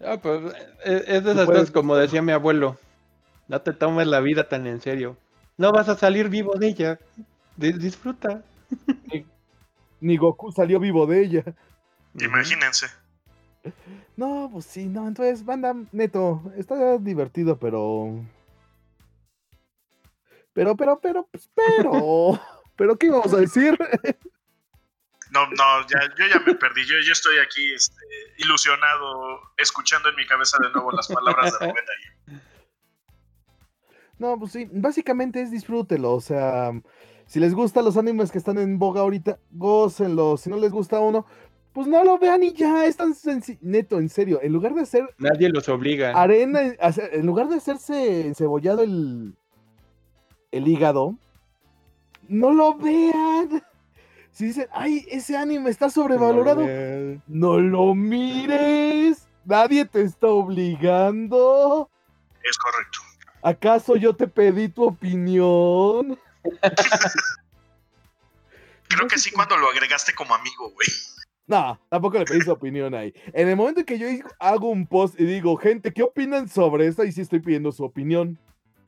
[0.00, 0.54] Ah, pues,
[0.84, 2.78] e, es de esas cosas como decía mi abuelo.
[3.48, 5.16] No te tomes la vida tan en serio.
[5.56, 7.00] No vas a salir vivo de ella.
[7.56, 8.44] disfruta.
[10.00, 11.44] Ni, Goku salió vivo de ella.
[12.14, 12.86] Imagínense.
[14.16, 15.06] No, pues sí, no.
[15.08, 18.24] Entonces, banda, neto, está divertido, pero.
[20.52, 22.40] Pero, pero, pero, pues, pero.
[22.76, 23.78] pero, ¿qué íbamos a decir?
[25.30, 26.84] No, no, ya, yo ya me perdí.
[26.84, 28.02] Yo, yo estoy aquí este,
[28.38, 32.40] ilusionado, escuchando en mi cabeza de nuevo las palabras de Rubén ahí.
[34.18, 36.12] No, pues sí, básicamente es disfrútelo.
[36.12, 36.72] O sea,
[37.26, 40.40] si les gustan los animes que están en boga ahorita, gócenlos.
[40.40, 41.26] Si no les gusta uno,
[41.78, 42.86] pues no lo vean y ya.
[42.86, 43.60] Es tan sencillo.
[43.62, 45.14] Neto, en serio, en lugar de hacer.
[45.16, 46.10] Nadie los obliga.
[46.20, 49.36] Arena, en lugar de hacerse encebollado el,
[50.50, 51.14] el hígado,
[52.26, 53.62] no lo vean.
[54.32, 56.64] Si dicen, ay, ese anime está sobrevalorado,
[57.26, 59.28] no, lo mires.
[59.44, 61.90] Nadie te está obligando.
[62.44, 63.00] Es correcto.
[63.42, 66.16] ¿Acaso yo te pedí tu opinión?
[68.88, 70.86] Creo que sí cuando lo agregaste como amigo, güey.
[71.58, 73.12] No, tampoco le pedí su opinión ahí.
[73.32, 74.06] En el momento en que yo
[74.38, 77.02] hago un post y digo, gente, ¿qué opinan sobre esto?
[77.02, 78.38] Ahí sí estoy pidiendo su opinión.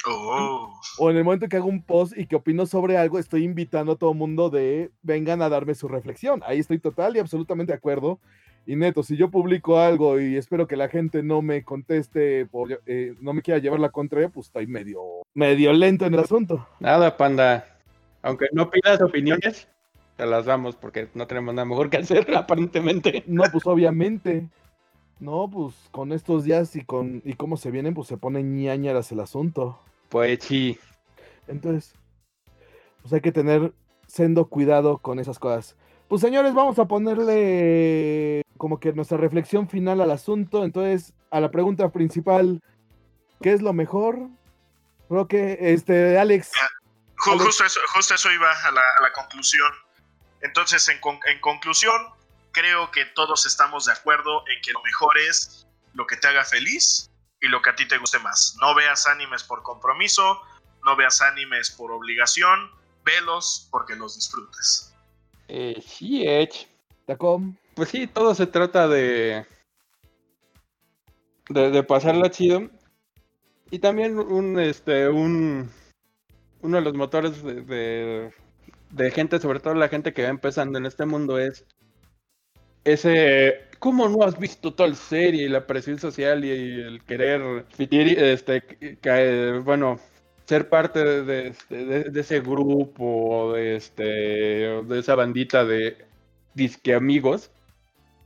[0.07, 0.73] Oh.
[0.99, 3.93] O en el momento que hago un post y que opino sobre algo, estoy invitando
[3.93, 6.43] a todo el mundo de vengan a darme su reflexión.
[6.45, 8.21] Ahí estoy total y absolutamente de acuerdo.
[8.67, 12.83] Y neto, si yo publico algo y espero que la gente no me conteste, por,
[12.87, 15.01] eh, no me quiera llevar la contraria, pues estoy medio,
[15.33, 16.67] medio lento en el asunto.
[16.79, 17.67] Nada, panda.
[18.23, 19.67] Aunque no pidas opiniones,
[20.21, 23.25] te las damos porque no tenemos nada mejor que hacer, aparentemente.
[23.27, 24.47] No, pues obviamente.
[25.19, 29.11] No, pues con estos días y con y cómo se vienen, pues se ponen ñañaras
[29.13, 29.81] el asunto.
[30.11, 30.79] Pues sí.
[31.49, 31.95] Entonces,
[33.01, 33.73] pues hay que tener
[34.07, 35.75] sendo cuidado con esas cosas.
[36.09, 40.65] Pues señores, vamos a ponerle como que nuestra reflexión final al asunto.
[40.65, 42.61] Entonces, a la pregunta principal,
[43.41, 44.29] ¿qué es lo mejor?
[45.09, 46.51] Creo que, este, Alex.
[46.61, 46.69] Ah,
[47.17, 47.65] justo,
[48.15, 49.71] eso, iba a la, conclusión.
[50.43, 51.95] Entonces, en, en conclusión,
[52.53, 56.45] creo que todos estamos de acuerdo en que lo mejor es lo que te haga
[56.45, 57.11] feliz
[57.41, 58.57] y lo que a ti te guste más.
[58.61, 60.41] No veas animes por compromiso,
[60.85, 62.71] no veas animes por obligación,
[63.05, 64.95] velos porque los disfrutes.
[65.49, 66.69] Eh, sí, Edge.
[67.07, 67.57] ¿Tacom?
[67.75, 69.47] Pues sí, todo se trata de,
[71.49, 72.71] de, pasarla chido.
[73.71, 75.71] Y también un, este, un,
[76.61, 78.35] uno de los motores de, de
[79.13, 81.67] gente, sobre todo la gente que va empezando en este mundo, es
[82.85, 85.45] ese ¿cómo no has visto tal serie?
[85.45, 88.63] Y la presión social y el querer este,
[89.65, 89.99] bueno,
[90.47, 95.97] ser parte de, este, ese grupo, de, este, de esa bandita de
[96.55, 97.51] disque amigos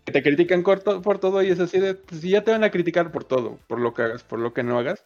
[0.05, 2.65] que te critican por, por todo y es así de, pues si ya te van
[2.65, 5.05] a criticar por todo, por lo que hagas, por lo que no hagas,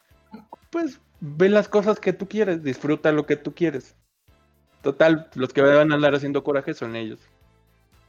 [0.70, 3.94] pues ve las cosas que tú quieres, disfruta lo que tú quieres.
[4.82, 7.20] Total, los que van a andar haciendo coraje son ellos.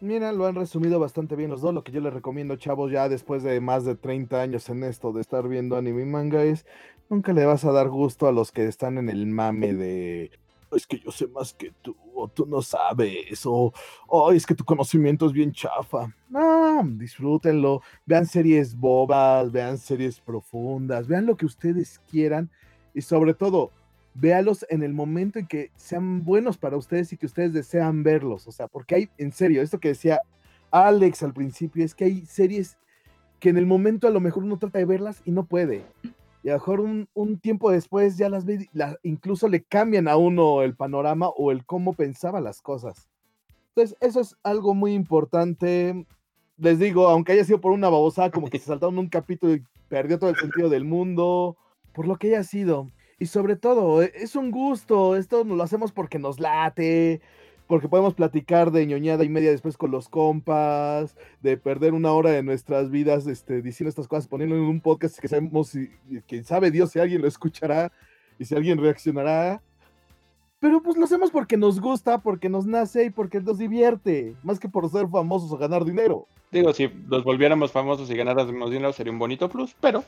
[0.02, 1.74] Mira, lo han resumido bastante bien los dos.
[1.74, 5.12] Lo que yo les recomiendo, chavos, ya después de más de 30 años en esto
[5.12, 6.66] de estar viendo anime y manga, es
[7.10, 10.32] nunca le vas a dar gusto a los que están en el mame de
[10.76, 13.74] es que yo sé más que tú, o tú no sabes, o
[14.32, 16.14] es que tu conocimiento es bien chafa.
[16.30, 22.50] No, disfrútenlo, vean series bobas, vean series profundas, vean lo que ustedes quieran
[22.94, 23.72] y sobre todo,
[24.20, 28.48] véalos en el momento en que sean buenos para ustedes y que ustedes desean verlos.
[28.48, 30.22] O sea, porque hay, en serio, esto que decía
[30.72, 32.78] Alex al principio, es que hay series
[33.40, 35.86] que en el momento a lo mejor uno trata de verlas y no puede.
[36.44, 38.70] Y a lo mejor un, tiempo después ya las ve,
[39.04, 43.10] incluso le cambian a uno el panorama o el cómo pensaba las cosas.
[43.70, 46.06] Entonces, eso es algo muy importante.
[46.58, 49.64] Les digo, aunque haya sido por una babosada, como que se saltaron un capítulo y
[49.88, 51.58] perdió todo el sentido del mundo,
[51.94, 52.90] por lo que haya sido
[53.20, 57.22] y sobre todo, e, es un gusto, esto lo hacemos porque nos late,
[57.68, 62.32] porque podemos platicar de ñoñada y media después con los compas, de perder una hora
[62.32, 65.90] de nuestras vidas este, diciendo estas cosas, poniendo en un podcast que sabemos, si,
[66.28, 67.92] quién sabe Dios si alguien lo escuchará
[68.40, 69.62] y si alguien reaccionará.
[70.60, 74.60] Pero pues lo hacemos porque nos gusta, porque nos nace y porque nos divierte, más
[74.60, 76.26] que por ser famosos o ganar dinero.
[76.52, 80.04] Digo, si nos volviéramos famosos y ganáramos dinero sería un bonito plus, pero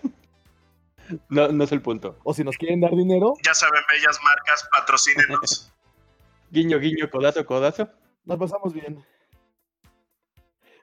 [1.29, 2.17] no, no es el punto.
[2.23, 5.71] O si nos quieren dar dinero, Ya saben, bellas marcas, patrocínenos.
[6.51, 7.89] Guiño, guiño, codazo, codazo.
[8.25, 9.03] nos pasamos bien.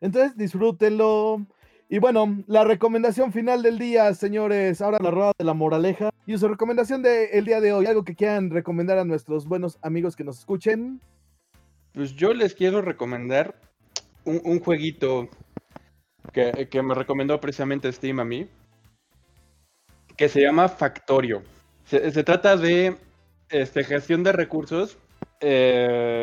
[0.00, 1.46] Entonces, disfrútenlo.
[1.90, 4.80] Y bueno, la recomendación final del día, señores.
[4.80, 6.10] Ahora la rueda de la moraleja.
[6.26, 10.14] Y su recomendación del día de hoy, algo que quieran recomendar a nuestros buenos amigos
[10.16, 11.00] que nos escuchen.
[11.92, 13.60] Pues yo les quiero recomendar
[14.24, 15.28] un, un jueguito
[16.32, 18.48] que, que me recomendó precisamente Steam a mí,
[20.18, 21.42] que se llama Factorio.
[21.86, 22.98] Se, trata de
[23.48, 24.98] este, gestión de recursos,
[25.40, 26.22] eh,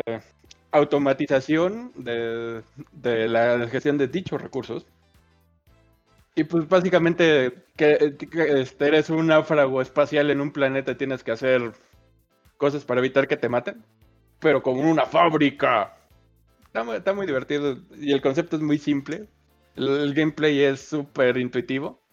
[0.70, 2.62] automatización de,
[3.28, 4.86] la gestión de dichos recursos.
[6.36, 8.14] Y pues básicamente que,
[8.60, 11.72] este, eres un náufrago espacial en un planeta y tienes que hacer
[12.58, 13.82] cosas para evitar que te maten,
[14.38, 15.96] pero como en una fábrica.
[16.66, 19.26] Está, muy- está muy divertido y el concepto es muy simple.
[19.74, 22.05] El, el gameplay es súper intuitivo.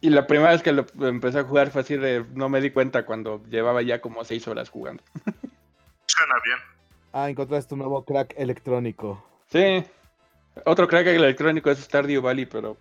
[0.00, 2.70] Y la primera vez que lo empecé a jugar fue así de no me di
[2.70, 5.02] cuenta cuando llevaba ya como seis horas jugando.
[6.06, 6.58] Suena bien.
[7.12, 9.24] Ah, encontraste un nuevo crack electrónico.
[9.50, 9.82] Sí.
[10.64, 12.76] Otro crack electrónico es Stardew Valley, pero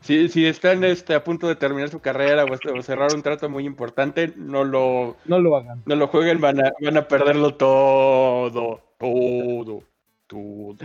[0.00, 3.48] si, si están este, a punto de terminar su carrera o, o cerrar un trato
[3.48, 5.82] muy importante, no lo, No lo hagan.
[5.86, 8.80] no lo jueguen, van a, van a perderlo todo.
[8.98, 9.82] Todo.
[10.26, 10.76] Todo.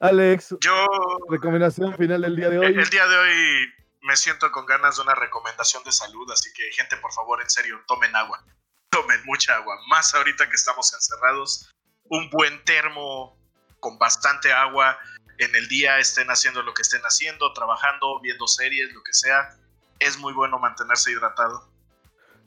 [0.00, 0.86] Alex, Yo
[1.30, 2.66] recomendación final del día de hoy.
[2.66, 3.72] el día de hoy
[4.02, 7.48] me siento con ganas de una recomendación de salud, así que gente, por favor, en
[7.48, 8.44] serio, tomen agua.
[8.90, 11.72] Tomen mucha agua, más ahorita que estamos encerrados.
[12.04, 13.38] Un buen termo
[13.80, 14.98] con bastante agua
[15.38, 19.56] en el día, estén haciendo lo que estén haciendo, trabajando, viendo series, lo que sea.
[19.98, 21.68] Es muy bueno mantenerse hidratado.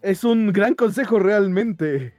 [0.01, 2.13] Es un gran consejo realmente.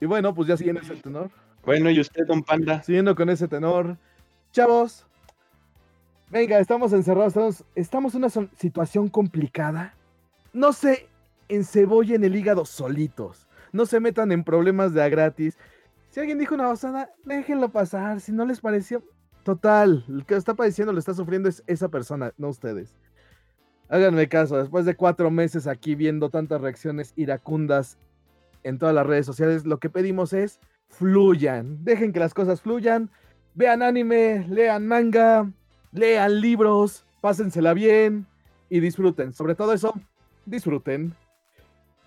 [0.00, 1.30] Y bueno, pues ya siguiendo ese tenor.
[1.64, 2.82] Bueno, ¿y usted, don Panda?
[2.82, 3.98] Siguiendo con ese tenor.
[4.52, 5.04] Chavos.
[6.30, 7.28] Venga, estamos encerrados.
[7.28, 9.94] Estamos, estamos en una situación complicada.
[10.52, 11.08] No se
[11.48, 13.46] encebollen el hígado solitos.
[13.72, 15.56] No se metan en problemas de a gratis.
[16.10, 18.20] Si alguien dijo una basada, déjenlo pasar.
[18.20, 19.04] Si no les pareció.
[19.44, 22.96] Total, el que está padeciendo, lo está sufriendo es esa persona, no ustedes.
[23.88, 27.96] Háganme caso, después de cuatro meses aquí viendo tantas reacciones iracundas
[28.64, 30.58] en todas las redes sociales, lo que pedimos es
[30.88, 33.08] fluyan, dejen que las cosas fluyan,
[33.54, 35.52] vean anime, lean manga,
[35.92, 38.26] lean libros, pásensela bien
[38.70, 39.32] y disfruten.
[39.32, 39.94] Sobre todo eso,
[40.44, 41.14] disfruten.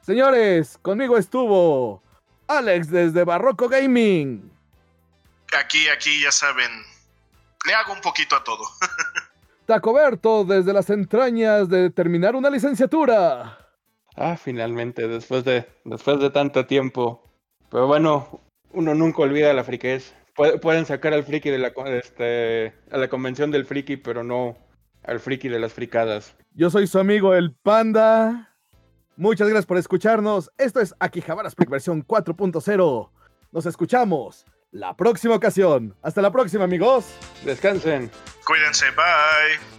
[0.01, 2.01] Señores, conmigo estuvo
[2.47, 4.51] Alex desde Barroco Gaming.
[5.57, 6.71] Aquí, aquí, ya saben,
[7.65, 8.63] le hago un poquito a todo.
[9.65, 13.57] Tacoberto desde las entrañas de terminar una licenciatura.
[14.15, 17.23] Ah, finalmente, después de, después de tanto tiempo.
[17.69, 20.15] Pero bueno, uno nunca olvida la friquez.
[20.39, 24.57] Pu- Pueden sacar al friki de la, este, a la convención del friki, pero no
[25.03, 26.35] al friki de las fricadas.
[26.53, 28.55] Yo soy su amigo el Panda.
[29.17, 30.49] Muchas gracias por escucharnos.
[30.57, 33.09] Esto es Akihabara Freak versión 4.0.
[33.51, 35.95] Nos escuchamos la próxima ocasión.
[36.01, 37.05] Hasta la próxima, amigos.
[37.43, 38.09] Descansen.
[38.45, 39.78] Cuídense, bye.